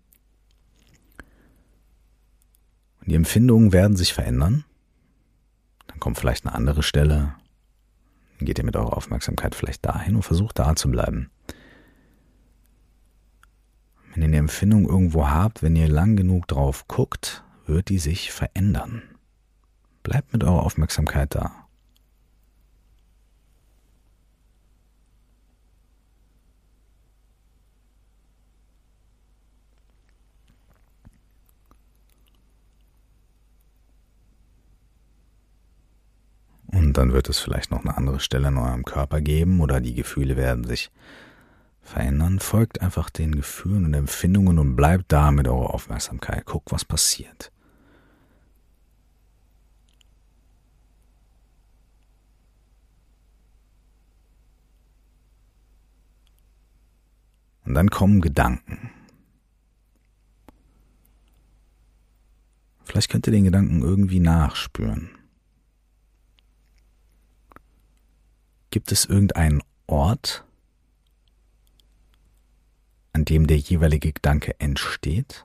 Und 3.02 3.10
die 3.10 3.16
Empfindungen 3.16 3.72
werden 3.72 3.96
sich 3.96 4.14
verändern. 4.14 4.64
Dann 5.88 6.00
kommt 6.00 6.18
vielleicht 6.18 6.46
eine 6.46 6.54
andere 6.54 6.82
Stelle. 6.82 7.34
Dann 8.38 8.46
geht 8.46 8.58
ihr 8.58 8.64
mit 8.64 8.76
eurer 8.76 8.96
Aufmerksamkeit 8.96 9.54
vielleicht 9.54 9.84
dahin 9.84 10.16
und 10.16 10.22
versucht 10.22 10.58
da 10.58 10.74
zu 10.76 10.90
bleiben. 10.90 11.30
Wenn 14.12 14.22
ihr 14.22 14.28
eine 14.28 14.36
Empfindung 14.36 14.88
irgendwo 14.88 15.28
habt, 15.28 15.62
wenn 15.62 15.74
ihr 15.74 15.88
lang 15.88 16.16
genug 16.16 16.46
drauf 16.46 16.86
guckt, 16.86 17.42
wird 17.66 17.88
die 17.88 17.98
sich 17.98 18.30
verändern. 18.30 19.02
Bleibt 20.02 20.32
mit 20.32 20.44
eurer 20.44 20.62
Aufmerksamkeit 20.62 21.34
da. 21.34 21.61
Und 36.72 36.96
dann 36.96 37.12
wird 37.12 37.28
es 37.28 37.38
vielleicht 37.38 37.70
noch 37.70 37.84
eine 37.84 37.96
andere 37.96 38.18
Stelle 38.18 38.48
in 38.48 38.56
eurem 38.56 38.84
Körper 38.84 39.20
geben 39.20 39.60
oder 39.60 39.80
die 39.80 39.94
Gefühle 39.94 40.36
werden 40.36 40.64
sich 40.64 40.90
verändern. 41.82 42.40
Folgt 42.40 42.80
einfach 42.80 43.10
den 43.10 43.34
Gefühlen 43.34 43.84
und 43.84 43.94
Empfindungen 43.94 44.58
und 44.58 44.74
bleibt 44.74 45.12
da 45.12 45.30
mit 45.30 45.46
eurer 45.48 45.74
Aufmerksamkeit. 45.74 46.46
Guckt, 46.46 46.72
was 46.72 46.84
passiert. 46.84 47.52
Und 57.64 57.74
dann 57.74 57.90
kommen 57.90 58.20
Gedanken. 58.20 58.90
Vielleicht 62.84 63.10
könnt 63.10 63.26
ihr 63.26 63.32
den 63.32 63.44
Gedanken 63.44 63.80
irgendwie 63.82 64.20
nachspüren. 64.20 65.10
Gibt 68.72 68.90
es 68.90 69.04
irgendeinen 69.04 69.62
Ort, 69.86 70.46
an 73.12 73.26
dem 73.26 73.46
der 73.46 73.58
jeweilige 73.58 74.14
Gedanke 74.14 74.58
entsteht? 74.60 75.44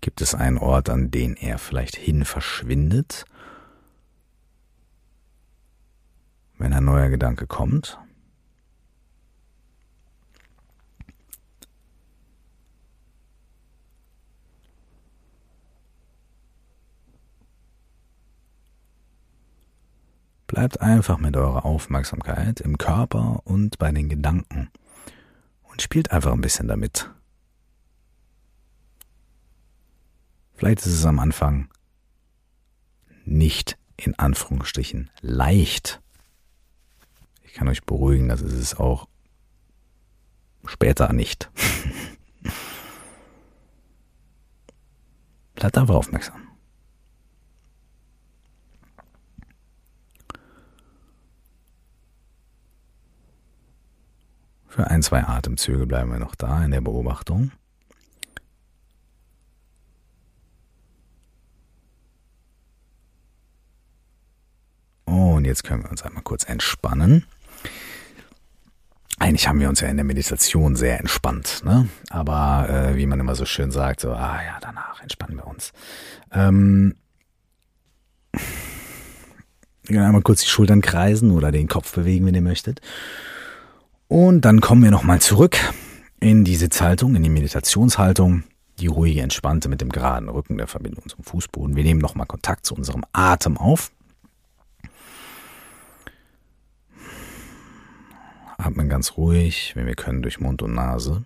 Gibt 0.00 0.20
es 0.20 0.34
einen 0.34 0.58
Ort, 0.58 0.88
an 0.88 1.12
den 1.12 1.36
er 1.36 1.58
vielleicht 1.58 1.94
hin 1.94 2.24
verschwindet, 2.24 3.26
wenn 6.58 6.72
ein 6.72 6.84
neuer 6.84 7.08
Gedanke 7.08 7.46
kommt? 7.46 8.03
Bleibt 20.54 20.80
einfach 20.80 21.18
mit 21.18 21.36
eurer 21.36 21.64
Aufmerksamkeit 21.64 22.60
im 22.60 22.78
Körper 22.78 23.40
und 23.42 23.76
bei 23.78 23.90
den 23.90 24.08
Gedanken 24.08 24.70
und 25.64 25.82
spielt 25.82 26.12
einfach 26.12 26.30
ein 26.30 26.42
bisschen 26.42 26.68
damit. 26.68 27.10
Vielleicht 30.54 30.78
ist 30.78 30.92
es 30.92 31.04
am 31.06 31.18
Anfang 31.18 31.68
nicht 33.24 33.76
in 33.96 34.16
Anführungsstrichen 34.16 35.10
leicht. 35.22 36.00
Ich 37.42 37.54
kann 37.54 37.66
euch 37.66 37.82
beruhigen, 37.82 38.28
das 38.28 38.40
ist 38.40 38.54
es 38.54 38.76
auch 38.76 39.08
später 40.66 41.12
nicht. 41.12 41.50
Bleibt 45.56 45.76
einfach 45.76 45.96
aufmerksam. 45.96 46.43
Für 54.74 54.90
ein, 54.90 55.04
zwei 55.04 55.22
Atemzüge 55.22 55.86
bleiben 55.86 56.10
wir 56.10 56.18
noch 56.18 56.34
da 56.34 56.64
in 56.64 56.72
der 56.72 56.80
Beobachtung. 56.80 57.52
Und 65.04 65.44
jetzt 65.44 65.62
können 65.62 65.84
wir 65.84 65.90
uns 65.92 66.02
einmal 66.02 66.24
kurz 66.24 66.42
entspannen. 66.42 67.24
Eigentlich 69.20 69.46
haben 69.46 69.60
wir 69.60 69.68
uns 69.68 69.78
ja 69.78 69.86
in 69.86 69.96
der 69.96 70.02
Meditation 70.02 70.74
sehr 70.74 70.98
entspannt, 70.98 71.62
ne? 71.64 71.88
Aber 72.10 72.68
äh, 72.68 72.96
wie 72.96 73.06
man 73.06 73.20
immer 73.20 73.36
so 73.36 73.44
schön 73.44 73.70
sagt, 73.70 74.00
so, 74.00 74.10
ah 74.10 74.42
ja, 74.44 74.58
danach 74.60 75.00
entspannen 75.00 75.36
wir 75.36 75.46
uns. 75.46 75.70
Ähm, 76.32 76.96
einmal 79.88 80.22
kurz 80.22 80.40
die 80.40 80.48
Schultern 80.48 80.80
kreisen 80.80 81.30
oder 81.30 81.52
den 81.52 81.68
Kopf 81.68 81.94
bewegen, 81.94 82.26
wenn 82.26 82.34
ihr 82.34 82.42
möchtet. 82.42 82.80
Und 84.08 84.42
dann 84.42 84.60
kommen 84.60 84.82
wir 84.82 84.90
nochmal 84.90 85.20
zurück 85.20 85.56
in 86.20 86.44
die 86.44 86.56
Sitzhaltung, 86.56 87.14
in 87.14 87.22
die 87.22 87.30
Meditationshaltung, 87.30 88.44
die 88.78 88.86
ruhige, 88.86 89.22
entspannte 89.22 89.68
mit 89.68 89.80
dem 89.80 89.90
geraden 89.90 90.28
Rücken 90.28 90.58
der 90.58 90.66
Verbindung 90.66 91.08
zum 91.08 91.24
Fußboden. 91.24 91.76
Wir 91.76 91.84
nehmen 91.84 92.00
nochmal 92.00 92.26
Kontakt 92.26 92.66
zu 92.66 92.74
unserem 92.74 93.04
Atem 93.12 93.56
auf. 93.56 93.90
Atmen 98.58 98.88
ganz 98.88 99.16
ruhig, 99.16 99.72
wenn 99.74 99.86
wir 99.86 99.94
können, 99.94 100.22
durch 100.22 100.40
Mund 100.40 100.62
und 100.62 100.74
Nase. 100.74 101.24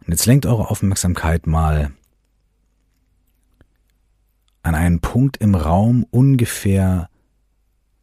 Und 0.00 0.12
jetzt 0.12 0.24
lenkt 0.26 0.46
eure 0.46 0.70
Aufmerksamkeit 0.70 1.46
mal 1.46 1.92
an 4.68 4.74
einen 4.74 5.00
Punkt 5.00 5.38
im 5.38 5.54
Raum 5.54 6.04
ungefähr 6.10 7.08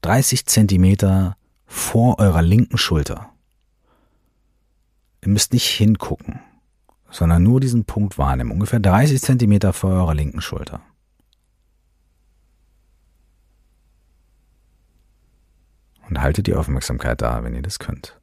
30 0.01 0.45
Zentimeter 0.45 1.37
vor 1.65 2.19
eurer 2.19 2.41
linken 2.41 2.77
Schulter. 2.77 3.29
Ihr 5.21 5.29
müsst 5.29 5.53
nicht 5.53 5.67
hingucken, 5.67 6.39
sondern 7.09 7.43
nur 7.43 7.59
diesen 7.59 7.85
Punkt 7.85 8.17
wahrnehmen, 8.17 8.51
ungefähr 8.51 8.79
30 8.79 9.21
Zentimeter 9.21 9.73
vor 9.73 9.91
eurer 9.91 10.13
linken 10.13 10.41
Schulter. 10.41 10.81
Und 16.07 16.21
haltet 16.21 16.47
die 16.47 16.53
Aufmerksamkeit 16.53 17.21
da, 17.21 17.43
wenn 17.43 17.55
ihr 17.55 17.63
das 17.63 17.79
könnt. 17.79 18.19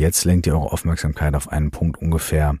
Jetzt 0.00 0.24
lenkt 0.24 0.46
ihr 0.46 0.54
eure 0.54 0.72
Aufmerksamkeit 0.72 1.34
auf 1.34 1.48
einen 1.48 1.70
Punkt 1.70 1.98
ungefähr 1.98 2.56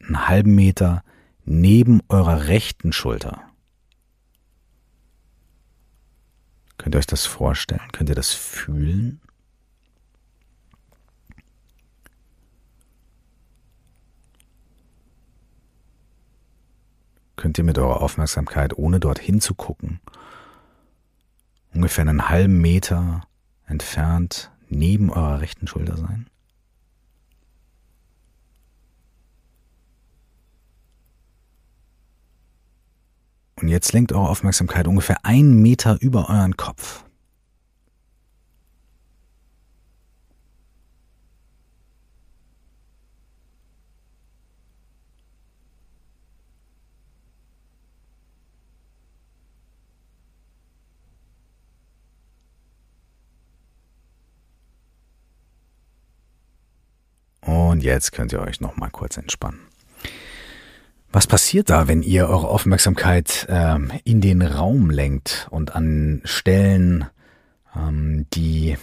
einen 0.00 0.28
halben 0.28 0.54
Meter 0.54 1.02
neben 1.44 2.00
eurer 2.08 2.46
rechten 2.46 2.92
Schulter. 2.92 3.42
Könnt 6.78 6.94
ihr 6.94 6.98
euch 6.98 7.06
das 7.06 7.26
vorstellen? 7.26 7.88
Könnt 7.92 8.08
ihr 8.08 8.14
das 8.14 8.32
fühlen? 8.32 9.20
Könnt 17.36 17.56
ihr 17.56 17.64
mit 17.64 17.78
eurer 17.78 18.02
Aufmerksamkeit, 18.02 18.76
ohne 18.76 19.00
dorthin 19.00 19.40
zu 19.40 19.54
gucken, 19.54 20.00
ungefähr 21.72 22.02
einen 22.02 22.28
halben 22.28 22.60
Meter 22.60 23.22
entfernt 23.66 24.50
neben 24.68 25.10
eurer 25.10 25.40
rechten 25.40 25.66
Schulter 25.66 25.96
sein? 25.96 26.28
Und 33.60 33.68
jetzt 33.68 33.92
lenkt 33.92 34.12
eure 34.12 34.28
Aufmerksamkeit 34.28 34.86
ungefähr 34.86 35.24
einen 35.24 35.60
Meter 35.60 35.98
über 36.00 36.30
euren 36.30 36.56
Kopf. 36.56 37.04
Und 57.42 57.82
jetzt 57.82 58.12
könnt 58.12 58.32
ihr 58.32 58.40
euch 58.40 58.60
noch 58.60 58.76
mal 58.76 58.90
kurz 58.90 59.16
entspannen. 59.16 59.60
Was 61.12 61.26
passiert 61.26 61.70
da, 61.70 61.88
wenn 61.88 62.02
ihr 62.02 62.28
eure 62.28 62.48
Aufmerksamkeit 62.48 63.46
ähm, 63.48 63.90
in 64.04 64.20
den 64.20 64.42
Raum 64.42 64.90
lenkt 64.90 65.48
und 65.50 65.74
an 65.74 66.20
Stellen, 66.24 67.06
ähm, 67.74 68.26
die, 68.32 68.76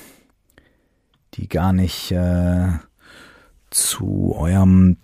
die 1.36 1.48
gar 1.48 1.72
nicht 1.72 2.12
äh, 2.12 2.68
zu 3.70 4.36
eurem 4.38 4.98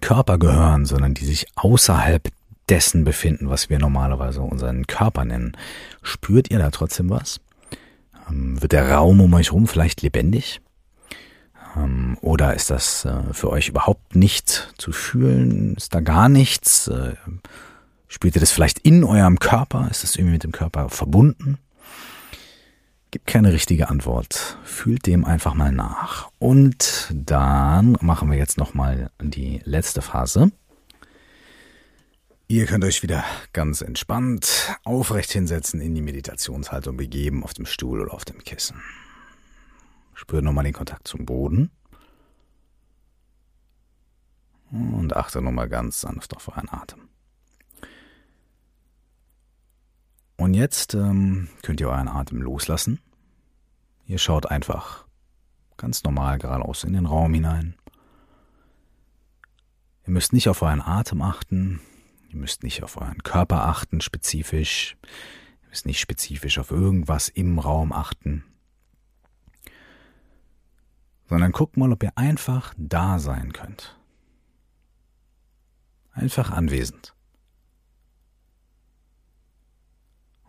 Körper 0.00 0.38
gehören, 0.38 0.86
sondern 0.86 1.14
die 1.14 1.24
sich 1.24 1.46
außerhalb 1.56 2.28
dessen 2.68 3.04
befinden, 3.04 3.50
was 3.50 3.68
wir 3.68 3.80
normalerweise 3.80 4.40
unseren 4.40 4.86
Körper 4.86 5.24
nennen? 5.24 5.56
Spürt 6.02 6.52
ihr 6.52 6.60
da 6.60 6.70
trotzdem 6.70 7.10
was? 7.10 7.40
Ähm, 8.30 8.62
wird 8.62 8.70
der 8.70 8.92
Raum 8.92 9.20
um 9.20 9.34
euch 9.34 9.48
herum 9.48 9.66
vielleicht 9.66 10.02
lebendig? 10.02 10.60
Ähm, 11.76 12.16
oder 12.20 12.54
ist 12.54 12.70
das 12.70 13.04
äh, 13.04 13.32
für 13.32 13.50
euch 13.50 13.68
überhaupt 13.68 14.16
nicht 14.16 14.72
zu 14.78 14.92
fühlen? 14.92 15.74
Ist 15.76 15.94
da 15.94 16.00
gar 16.00 16.28
nichts? 16.28 16.88
Äh, 16.88 17.14
spürt 18.08 18.36
ihr 18.36 18.40
das 18.40 18.52
vielleicht 18.52 18.80
in 18.80 19.04
eurem 19.04 19.38
Körper? 19.38 19.88
Ist 19.90 20.02
das 20.02 20.16
irgendwie 20.16 20.34
mit 20.34 20.44
dem 20.44 20.52
Körper 20.52 20.88
verbunden? 20.88 21.58
Gibt 23.10 23.26
keine 23.26 23.52
richtige 23.52 23.88
Antwort. 23.88 24.58
Fühlt 24.64 25.06
dem 25.06 25.24
einfach 25.24 25.54
mal 25.54 25.70
nach. 25.70 26.30
Und 26.40 27.12
dann 27.12 27.96
machen 28.00 28.30
wir 28.30 28.36
jetzt 28.36 28.58
nochmal 28.58 29.10
die 29.22 29.60
letzte 29.64 30.02
Phase. 30.02 30.50
Ihr 32.48 32.66
könnt 32.66 32.84
euch 32.84 33.02
wieder 33.02 33.24
ganz 33.52 33.80
entspannt 33.80 34.76
aufrecht 34.84 35.30
hinsetzen, 35.32 35.80
in 35.80 35.94
die 35.94 36.02
Meditationshaltung 36.02 36.96
begeben, 36.96 37.42
auf 37.42 37.54
dem 37.54 37.66
Stuhl 37.66 38.00
oder 38.00 38.12
auf 38.12 38.24
dem 38.24 38.38
Kissen. 38.44 38.82
Spürt 40.14 40.44
nochmal 40.44 40.64
den 40.64 40.72
Kontakt 40.72 41.08
zum 41.08 41.26
Boden. 41.26 41.70
Und 44.70 45.14
achte 45.14 45.42
nochmal 45.42 45.68
ganz 45.68 46.00
sanft 46.00 46.34
auf 46.34 46.48
euren 46.48 46.68
Atem. 46.68 47.08
Und 50.36 50.54
jetzt 50.54 50.94
ähm, 50.94 51.48
könnt 51.62 51.80
ihr 51.80 51.88
euren 51.88 52.08
Atem 52.08 52.42
loslassen. 52.42 53.00
Ihr 54.06 54.18
schaut 54.18 54.46
einfach 54.50 55.06
ganz 55.76 56.02
normal 56.02 56.38
geradeaus 56.38 56.84
in 56.84 56.92
den 56.92 57.06
Raum 57.06 57.34
hinein. 57.34 57.76
Ihr 60.06 60.12
müsst 60.12 60.32
nicht 60.32 60.48
auf 60.48 60.62
euren 60.62 60.82
Atem 60.82 61.22
achten. 61.22 61.80
Ihr 62.28 62.36
müsst 62.36 62.62
nicht 62.62 62.82
auf 62.82 62.96
euren 62.96 63.22
Körper 63.22 63.66
achten, 63.66 64.00
spezifisch. 64.00 64.96
Ihr 65.62 65.68
müsst 65.68 65.86
nicht 65.86 66.00
spezifisch 66.00 66.58
auf 66.58 66.70
irgendwas 66.70 67.28
im 67.28 67.58
Raum 67.58 67.92
achten 67.92 68.44
sondern 71.28 71.52
guckt 71.52 71.76
mal, 71.76 71.92
ob 71.92 72.02
ihr 72.02 72.16
einfach 72.16 72.74
da 72.76 73.18
sein 73.18 73.52
könnt. 73.52 73.98
Einfach 76.12 76.50
anwesend. 76.50 77.14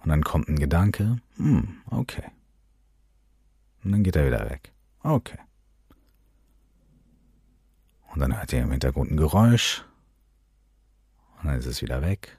Und 0.03 0.09
dann 0.09 0.23
kommt 0.23 0.47
ein 0.49 0.59
Gedanke, 0.59 1.19
hm, 1.37 1.81
okay. 1.89 2.25
Und 3.83 3.91
dann 3.91 4.03
geht 4.03 4.15
er 4.15 4.27
wieder 4.27 4.49
weg. 4.49 4.71
Okay. 5.01 5.39
Und 8.13 8.19
dann 8.19 8.37
hört 8.37 8.53
ihr 8.53 8.61
im 8.61 8.71
Hintergrund 8.71 9.11
ein 9.11 9.17
Geräusch. 9.17 9.83
Und 11.37 11.47
dann 11.47 11.57
ist 11.57 11.65
es 11.65 11.81
wieder 11.81 12.01
weg. 12.01 12.37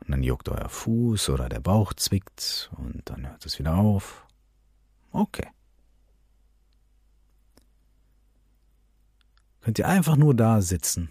Und 0.00 0.10
dann 0.10 0.22
juckt 0.22 0.48
euer 0.48 0.68
Fuß 0.68 1.30
oder 1.30 1.48
der 1.48 1.60
Bauch 1.60 1.92
zwickt 1.92 2.70
und 2.76 3.02
dann 3.06 3.28
hört 3.28 3.44
es 3.44 3.58
wieder 3.58 3.74
auf. 3.74 4.25
Okay. 5.16 5.48
Könnt 9.62 9.78
ihr 9.78 9.88
einfach 9.88 10.16
nur 10.16 10.34
da 10.34 10.60
sitzen, 10.60 11.10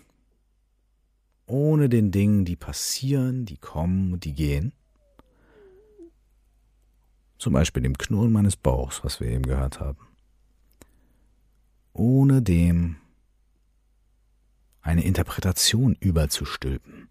ohne 1.48 1.90
den 1.90 2.12
Dingen, 2.12 2.46
die 2.46 2.56
passieren, 2.56 3.48
die 3.48 3.58
kommen 3.58 4.14
und 4.14 4.24
die 4.24 4.34
gehen. 4.34 4.74
Zum 7.40 7.54
Beispiel 7.54 7.82
dem 7.82 7.98
Knurren 7.98 8.32
meines 8.32 8.56
Bauchs, 8.56 9.04
was 9.04 9.20
wir 9.20 9.28
eben 9.28 9.44
gehört 9.44 9.80
haben. 9.80 10.08
Ohne 11.94 12.44
dem 12.44 12.98
eine 14.82 15.04
Interpretation 15.04 15.96
überzustülpen. 16.00 17.10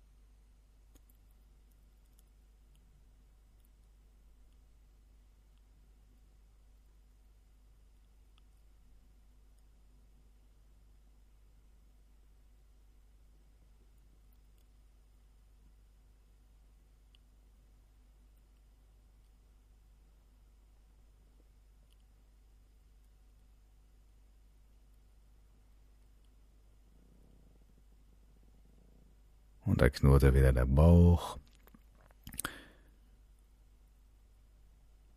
Und 29.75 29.81
da 29.81 29.91
knurrt 29.91 30.23
er 30.23 30.35
wieder 30.35 30.53
der 30.53 30.67
Bauch. 30.67 31.37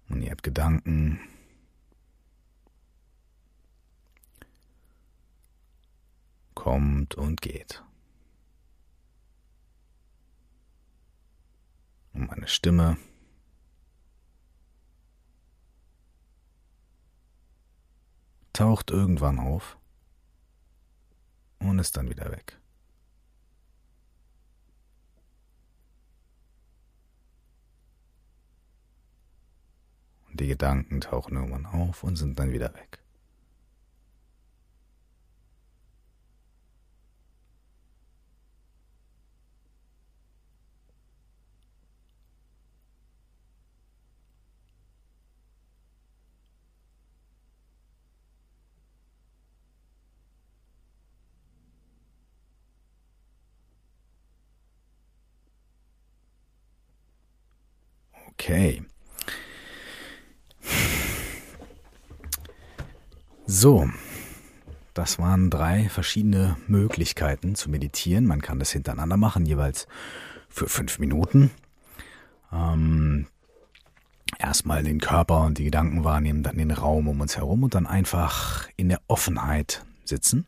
Und 0.09 0.23
ihr 0.23 0.31
habt 0.31 0.41
Gedanken. 0.41 1.19
Kommt 6.55 7.13
und 7.13 7.39
geht. 7.39 7.83
Und 12.13 12.25
meine 12.25 12.47
Stimme. 12.47 12.97
taucht 18.53 18.89
irgendwann 18.89 19.37
auf 19.37 19.77
und 21.59 21.77
ist 21.77 21.95
dann 21.95 22.09
wieder 22.09 22.31
weg. 22.31 22.59
Die 30.39 30.47
Gedanken 30.47 31.01
tauchen 31.01 31.35
irgendwann 31.35 31.65
auf 31.65 32.03
und 32.03 32.15
sind 32.15 32.37
dann 32.39 32.51
wieder 32.53 32.73
weg. 32.73 32.99
Okay. 58.31 58.81
So, 63.59 63.89
das 64.93 65.17
waren 65.17 65.49
drei 65.49 65.89
verschiedene 65.89 66.57
Möglichkeiten 66.67 67.55
zu 67.55 67.71
meditieren. 67.71 68.27
Man 68.27 68.39
kann 68.39 68.59
das 68.59 68.69
hintereinander 68.69 69.17
machen, 69.17 69.47
jeweils 69.47 69.87
für 70.47 70.69
fünf 70.69 70.99
Minuten. 70.99 71.49
Ähm, 72.53 73.25
erstmal 74.37 74.83
den 74.83 74.99
Körper 74.99 75.41
und 75.41 75.57
die 75.57 75.63
Gedanken 75.63 76.03
wahrnehmen, 76.03 76.43
dann 76.43 76.59
den 76.59 76.69
Raum 76.69 77.07
um 77.07 77.19
uns 77.19 77.35
herum 77.35 77.63
und 77.63 77.73
dann 77.73 77.87
einfach 77.87 78.67
in 78.75 78.89
der 78.89 79.01
Offenheit 79.07 79.83
sitzen. 80.05 80.45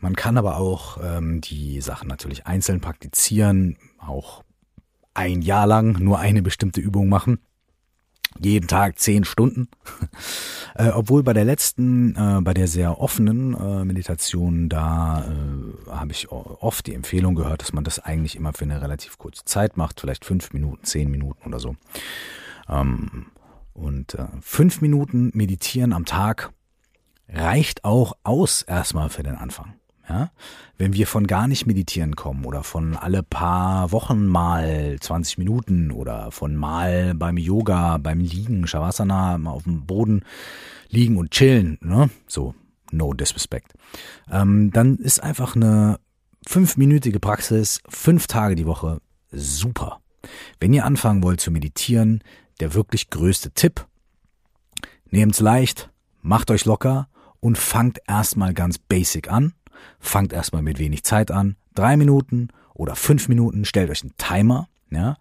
Man 0.00 0.16
kann 0.16 0.38
aber 0.38 0.56
auch 0.56 0.98
ähm, 1.00 1.40
die 1.40 1.80
Sachen 1.80 2.08
natürlich 2.08 2.48
einzeln 2.48 2.80
praktizieren, 2.80 3.76
auch 4.00 4.42
ein 5.14 5.40
Jahr 5.40 5.68
lang 5.68 5.92
nur 6.00 6.18
eine 6.18 6.42
bestimmte 6.42 6.80
Übung 6.80 7.08
machen. 7.08 7.38
Jeden 8.40 8.68
Tag 8.68 8.98
zehn 8.98 9.24
Stunden. 9.24 9.68
äh, 10.74 10.88
obwohl 10.88 11.22
bei 11.22 11.32
der 11.32 11.44
letzten, 11.44 12.14
äh, 12.14 12.40
bei 12.40 12.54
der 12.54 12.68
sehr 12.68 13.00
offenen 13.00 13.54
äh, 13.54 13.84
Meditation, 13.84 14.68
da 14.68 15.24
äh, 15.24 15.90
habe 15.90 16.12
ich 16.12 16.30
oft 16.30 16.86
die 16.86 16.94
Empfehlung 16.94 17.34
gehört, 17.34 17.62
dass 17.62 17.72
man 17.72 17.84
das 17.84 17.98
eigentlich 17.98 18.36
immer 18.36 18.52
für 18.52 18.64
eine 18.64 18.80
relativ 18.80 19.18
kurze 19.18 19.44
Zeit 19.44 19.76
macht, 19.76 20.00
vielleicht 20.00 20.24
fünf 20.24 20.52
Minuten, 20.52 20.84
zehn 20.84 21.10
Minuten 21.10 21.46
oder 21.46 21.58
so. 21.58 21.76
Ähm, 22.68 23.26
und 23.72 24.14
äh, 24.14 24.26
fünf 24.40 24.80
Minuten 24.80 25.30
meditieren 25.34 25.92
am 25.92 26.04
Tag 26.04 26.52
reicht 27.28 27.84
auch 27.84 28.14
aus 28.24 28.62
erstmal 28.62 29.10
für 29.10 29.22
den 29.22 29.36
Anfang. 29.36 29.77
Ja? 30.08 30.30
Wenn 30.76 30.92
wir 30.92 31.06
von 31.06 31.26
gar 31.26 31.48
nicht 31.48 31.66
meditieren 31.66 32.16
kommen 32.16 32.44
oder 32.44 32.62
von 32.62 32.96
alle 32.96 33.22
paar 33.22 33.92
Wochen 33.92 34.26
mal 34.26 34.96
20 35.00 35.38
Minuten 35.38 35.90
oder 35.90 36.30
von 36.30 36.56
mal 36.56 37.14
beim 37.14 37.36
Yoga, 37.36 37.98
beim 37.98 38.20
Liegen, 38.20 38.66
Shavasana, 38.66 39.38
mal 39.38 39.50
auf 39.50 39.64
dem 39.64 39.86
Boden 39.86 40.22
liegen 40.88 41.16
und 41.16 41.30
chillen, 41.30 41.78
ne? 41.82 42.10
so, 42.26 42.54
no 42.90 43.12
disrespect, 43.12 43.74
ähm, 44.30 44.70
dann 44.72 44.96
ist 44.96 45.22
einfach 45.22 45.56
eine 45.56 45.98
fünfminütige 46.46 47.20
Praxis, 47.20 47.80
fünf 47.88 48.26
Tage 48.26 48.54
die 48.54 48.66
Woche 48.66 49.00
super. 49.30 50.00
Wenn 50.60 50.72
ihr 50.72 50.84
anfangen 50.84 51.22
wollt 51.22 51.40
zu 51.40 51.50
meditieren, 51.50 52.22
der 52.60 52.74
wirklich 52.74 53.10
größte 53.10 53.50
Tipp, 53.50 53.86
nehmt's 55.10 55.40
leicht, 55.40 55.90
macht 56.22 56.50
euch 56.50 56.64
locker 56.64 57.08
und 57.40 57.58
fangt 57.58 58.00
erstmal 58.06 58.54
ganz 58.54 58.78
basic 58.78 59.30
an 59.30 59.52
fangt 60.00 60.32
erstmal 60.32 60.62
mit 60.62 60.78
wenig 60.78 61.04
Zeit 61.04 61.30
an, 61.30 61.56
drei 61.74 61.96
Minuten 61.96 62.48
oder 62.74 62.96
fünf 62.96 63.28
Minuten, 63.28 63.64
stellt 63.64 63.90
euch 63.90 64.02
einen 64.02 64.16
Timer, 64.16 64.68
ja, 64.90 65.16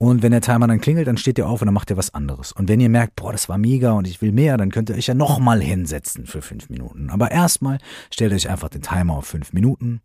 und 0.00 0.22
wenn 0.22 0.30
der 0.30 0.40
Timer 0.40 0.68
dann 0.68 0.80
klingelt, 0.80 1.08
dann 1.08 1.16
steht 1.16 1.38
ihr 1.38 1.48
auf 1.48 1.60
und 1.60 1.66
dann 1.66 1.74
macht 1.74 1.90
ihr 1.90 1.96
was 1.96 2.14
anderes. 2.14 2.52
Und 2.52 2.68
wenn 2.68 2.78
ihr 2.78 2.88
merkt, 2.88 3.16
boah, 3.16 3.32
das 3.32 3.48
war 3.48 3.58
mega 3.58 3.92
und 3.92 4.06
ich 4.06 4.22
will 4.22 4.30
mehr, 4.30 4.56
dann 4.56 4.70
könnt 4.70 4.90
ihr 4.90 4.96
euch 4.96 5.08
ja 5.08 5.14
nochmal 5.14 5.60
hinsetzen 5.60 6.24
für 6.24 6.40
fünf 6.40 6.70
Minuten. 6.70 7.10
Aber 7.10 7.32
erstmal 7.32 7.78
stellt 8.12 8.32
euch 8.32 8.48
einfach 8.48 8.68
den 8.68 8.82
Timer 8.82 9.14
auf 9.14 9.26
fünf 9.26 9.52
Minuten, 9.52 10.00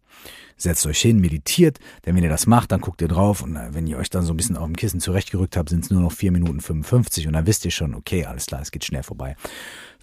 setzt 0.57 0.87
euch 0.87 0.99
hin, 0.99 1.19
meditiert, 1.19 1.79
denn 2.05 2.15
wenn 2.15 2.23
ihr 2.23 2.29
das 2.29 2.47
macht, 2.47 2.71
dann 2.71 2.81
guckt 2.81 3.03
ihr 3.03 3.07
drauf 3.07 3.43
und 3.43 3.55
wenn 3.69 3.85
ihr 3.85 3.97
euch 3.99 4.09
dann 4.09 4.23
so 4.23 4.33
ein 4.33 4.37
bisschen 4.37 4.57
auf 4.57 4.65
dem 4.65 4.75
Kissen 4.75 4.99
zurechtgerückt 4.99 5.57
habt, 5.57 5.69
sind 5.69 5.83
es 5.83 5.91
nur 5.91 6.01
noch 6.01 6.11
vier 6.11 6.31
Minuten 6.31 6.59
55 6.59 7.27
und 7.27 7.33
dann 7.33 7.45
wisst 7.45 7.63
ihr 7.63 7.71
schon, 7.71 7.93
okay, 7.93 8.25
alles 8.25 8.47
klar, 8.47 8.61
es 8.61 8.71
geht 8.71 8.85
schnell 8.85 9.03
vorbei. 9.03 9.35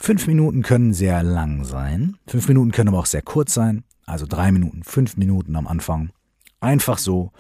Fünf 0.03 0.27
Minuten 0.27 0.63
können 0.63 0.95
sehr 0.95 1.23
lang 1.23 1.63
sein, 1.65 2.17
fünf 2.27 2.49
Minuten 2.49 2.73
können 2.73 2.89
aber 2.89 3.01
auch 3.01 3.07
sehr 3.07 3.21
kurz 3.21 3.53
sein. 3.53 3.85
Also 4.07 4.25
drei 4.27 4.51
Minuten, 4.51 4.83
fünf 4.83 5.19
Minuten 5.19 5.57
am 5.57 5.67
Anfang. 5.67 6.09
Einfach 6.59 6.97
so. 6.97 7.33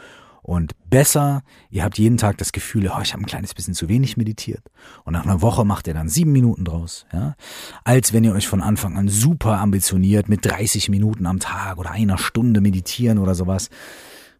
Und 0.42 0.74
besser, 0.90 1.42
ihr 1.70 1.84
habt 1.84 1.96
jeden 1.96 2.18
Tag 2.18 2.36
das 2.36 2.52
Gefühl, 2.52 2.90
oh, 2.94 3.00
ich 3.00 3.14
habe 3.14 3.22
ein 3.22 3.26
kleines 3.26 3.54
bisschen 3.54 3.72
zu 3.72 3.88
wenig 3.88 4.18
meditiert. 4.18 4.62
Und 5.04 5.14
nach 5.14 5.24
einer 5.24 5.40
Woche 5.40 5.64
macht 5.64 5.86
ihr 5.86 5.94
dann 5.94 6.10
sieben 6.10 6.32
Minuten 6.32 6.66
draus, 6.66 7.06
ja. 7.14 7.34
Als 7.82 8.12
wenn 8.12 8.24
ihr 8.24 8.34
euch 8.34 8.46
von 8.46 8.60
Anfang 8.60 8.98
an 8.98 9.08
super 9.08 9.58
ambitioniert 9.58 10.28
mit 10.28 10.44
30 10.44 10.90
Minuten 10.90 11.24
am 11.24 11.40
Tag 11.40 11.78
oder 11.78 11.92
einer 11.92 12.18
Stunde 12.18 12.60
meditieren 12.60 13.18
oder 13.18 13.34
sowas 13.34 13.70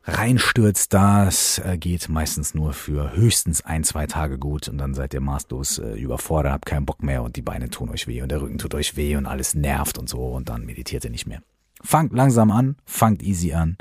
reinstürzt. 0.05 0.93
Das 0.93 1.59
äh, 1.59 1.77
geht 1.79 2.09
meistens 2.09 2.55
nur 2.55 2.73
für 2.73 3.13
höchstens 3.13 3.65
ein, 3.65 3.85
zwei 3.85 4.07
Tage 4.07 4.39
gut 4.39 4.69
und 4.69 4.79
dann 4.79 4.95
seid 4.95 5.15
ihr 5.15 5.21
maßlos 5.21 5.79
äh, 5.79 5.93
überfordert, 5.95 6.53
habt 6.53 6.67
keinen 6.67 6.87
Bock 6.87 7.03
mehr 7.03 7.23
und 7.23 7.37
die 7.37 7.43
Beine 7.43 7.71
tun 7.71 7.91
euch 7.91 8.07
weh 8.07 8.23
und 8.23 8.31
der 8.31 8.41
Rücken 8.41 8.59
tut 8.59 8.75
euch 8.75 8.97
weh 8.97 9.17
und 9.17 9.27
alles 9.27 9.55
nervt 9.55 9.99
und 9.99 10.09
so 10.09 10.33
und 10.33 10.49
dann 10.49 10.65
meditiert 10.65 11.05
ihr 11.05 11.11
nicht 11.11 11.27
mehr. 11.27 11.43
Fangt 11.83 12.13
langsam 12.13 12.51
an, 12.51 12.77
fangt 12.85 13.23
easy 13.23 13.53
an. 13.53 13.77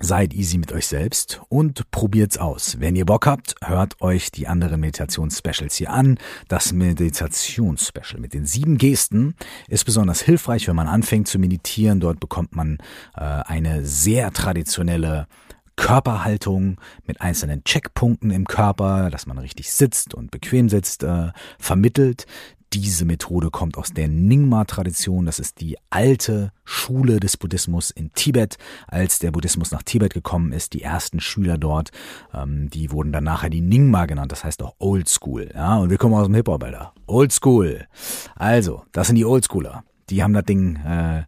Seid 0.00 0.34
easy 0.34 0.58
mit 0.58 0.72
euch 0.72 0.88
selbst 0.88 1.40
und 1.48 1.88
probiert's 1.92 2.36
aus. 2.36 2.80
Wenn 2.80 2.96
ihr 2.96 3.06
Bock 3.06 3.26
habt, 3.26 3.54
hört 3.62 4.00
euch 4.00 4.32
die 4.32 4.48
anderen 4.48 4.80
Meditationsspecials 4.80 5.76
hier 5.76 5.90
an. 5.90 6.18
Das 6.48 6.72
Meditationsspecial 6.72 8.20
mit 8.20 8.34
den 8.34 8.44
sieben 8.44 8.76
Gesten 8.76 9.36
ist 9.68 9.84
besonders 9.84 10.20
hilfreich, 10.20 10.66
wenn 10.66 10.74
man 10.74 10.88
anfängt 10.88 11.28
zu 11.28 11.38
meditieren. 11.38 12.00
Dort 12.00 12.18
bekommt 12.18 12.56
man 12.56 12.78
äh, 13.16 13.20
eine 13.20 13.86
sehr 13.86 14.32
traditionelle 14.32 15.28
Körperhaltung 15.76 16.80
mit 17.06 17.20
einzelnen 17.20 17.64
Checkpunkten 17.64 18.30
im 18.30 18.46
Körper, 18.46 19.10
dass 19.10 19.26
man 19.26 19.38
richtig 19.38 19.72
sitzt 19.72 20.14
und 20.14 20.30
bequem 20.30 20.68
sitzt, 20.68 21.02
äh, 21.02 21.30
vermittelt, 21.58 22.26
diese 22.74 23.04
Methode 23.04 23.50
kommt 23.50 23.78
aus 23.78 23.92
der 23.92 24.08
Nyingma-Tradition. 24.08 25.26
Das 25.26 25.38
ist 25.38 25.60
die 25.60 25.76
alte 25.90 26.50
Schule 26.64 27.20
des 27.20 27.36
Buddhismus 27.36 27.90
in 27.90 28.12
Tibet. 28.12 28.56
Als 28.88 29.20
der 29.20 29.30
Buddhismus 29.30 29.70
nach 29.70 29.82
Tibet 29.82 30.12
gekommen 30.12 30.52
ist, 30.52 30.72
die 30.72 30.82
ersten 30.82 31.20
Schüler 31.20 31.56
dort, 31.56 31.90
ähm, 32.32 32.68
die 32.70 32.90
wurden 32.90 33.12
dann 33.12 33.24
nachher 33.24 33.50
die 33.50 33.60
Nyingma 33.60 34.06
genannt. 34.06 34.32
Das 34.32 34.44
heißt 34.44 34.62
auch 34.62 34.74
Old 34.78 35.08
School. 35.08 35.50
Ja, 35.54 35.76
und 35.76 35.90
wir 35.90 35.98
kommen 35.98 36.14
aus 36.14 36.26
dem 36.26 36.34
Hip-Hop, 36.34 36.64
Alter. 36.64 36.92
Old 37.06 37.32
School. 37.32 37.86
Also, 38.34 38.82
das 38.92 39.06
sind 39.06 39.16
die 39.16 39.24
Oldschooler. 39.24 39.84
Die 40.10 40.22
haben 40.22 40.34
das 40.34 40.44
Ding 40.44 40.76
äh, 40.76 41.24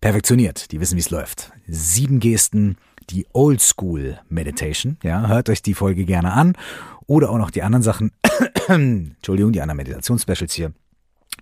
perfektioniert. 0.00 0.72
Die 0.72 0.80
wissen, 0.80 0.96
wie 0.96 1.00
es 1.00 1.10
läuft. 1.10 1.52
Sieben 1.66 2.20
Gesten, 2.20 2.76
die 3.10 3.26
Old 3.32 3.60
School 3.60 4.18
Meditation. 4.28 4.98
Ja, 5.02 5.28
hört 5.28 5.48
euch 5.48 5.62
die 5.62 5.74
Folge 5.74 6.04
gerne 6.04 6.32
an 6.32 6.56
oder 7.06 7.30
auch 7.30 7.38
noch 7.38 7.50
die 7.50 7.62
anderen 7.62 7.82
Sachen. 7.82 8.12
Entschuldigung, 8.68 9.52
die 9.52 9.60
anderen 9.60 9.78
Meditationsspecials 9.78 10.54
hier. 10.54 10.72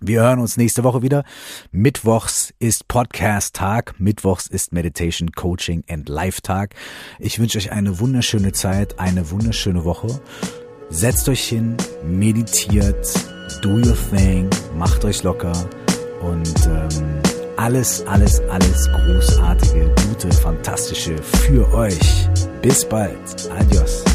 Wir 0.01 0.21
hören 0.21 0.39
uns 0.39 0.57
nächste 0.57 0.83
Woche 0.83 1.01
wieder. 1.01 1.23
Mittwochs 1.71 2.53
ist 2.59 2.89
Podcast-Tag. 2.89 3.95
Mittwochs 3.97 4.47
ist 4.47 4.73
Meditation, 4.73 5.31
Coaching 5.31 5.85
and 5.89 6.09
Life-Tag. 6.09 6.75
Ich 7.17 7.39
wünsche 7.39 7.57
euch 7.57 7.71
eine 7.71 7.99
wunderschöne 7.99 8.51
Zeit, 8.51 8.99
eine 8.99 9.31
wunderschöne 9.31 9.85
Woche. 9.85 10.19
Setzt 10.89 11.29
euch 11.29 11.47
hin, 11.47 11.77
meditiert, 12.03 13.07
do 13.61 13.77
your 13.77 13.97
thing, 14.11 14.49
macht 14.77 15.03
euch 15.05 15.23
locker 15.23 15.69
und 16.21 16.67
ähm, 16.67 17.34
alles, 17.57 18.05
alles, 18.07 18.41
alles 18.49 18.89
großartige, 18.91 19.93
gute, 20.07 20.31
fantastische 20.31 21.17
für 21.17 21.71
euch. 21.73 22.27
Bis 22.61 22.83
bald. 22.85 23.49
Adios. 23.57 24.14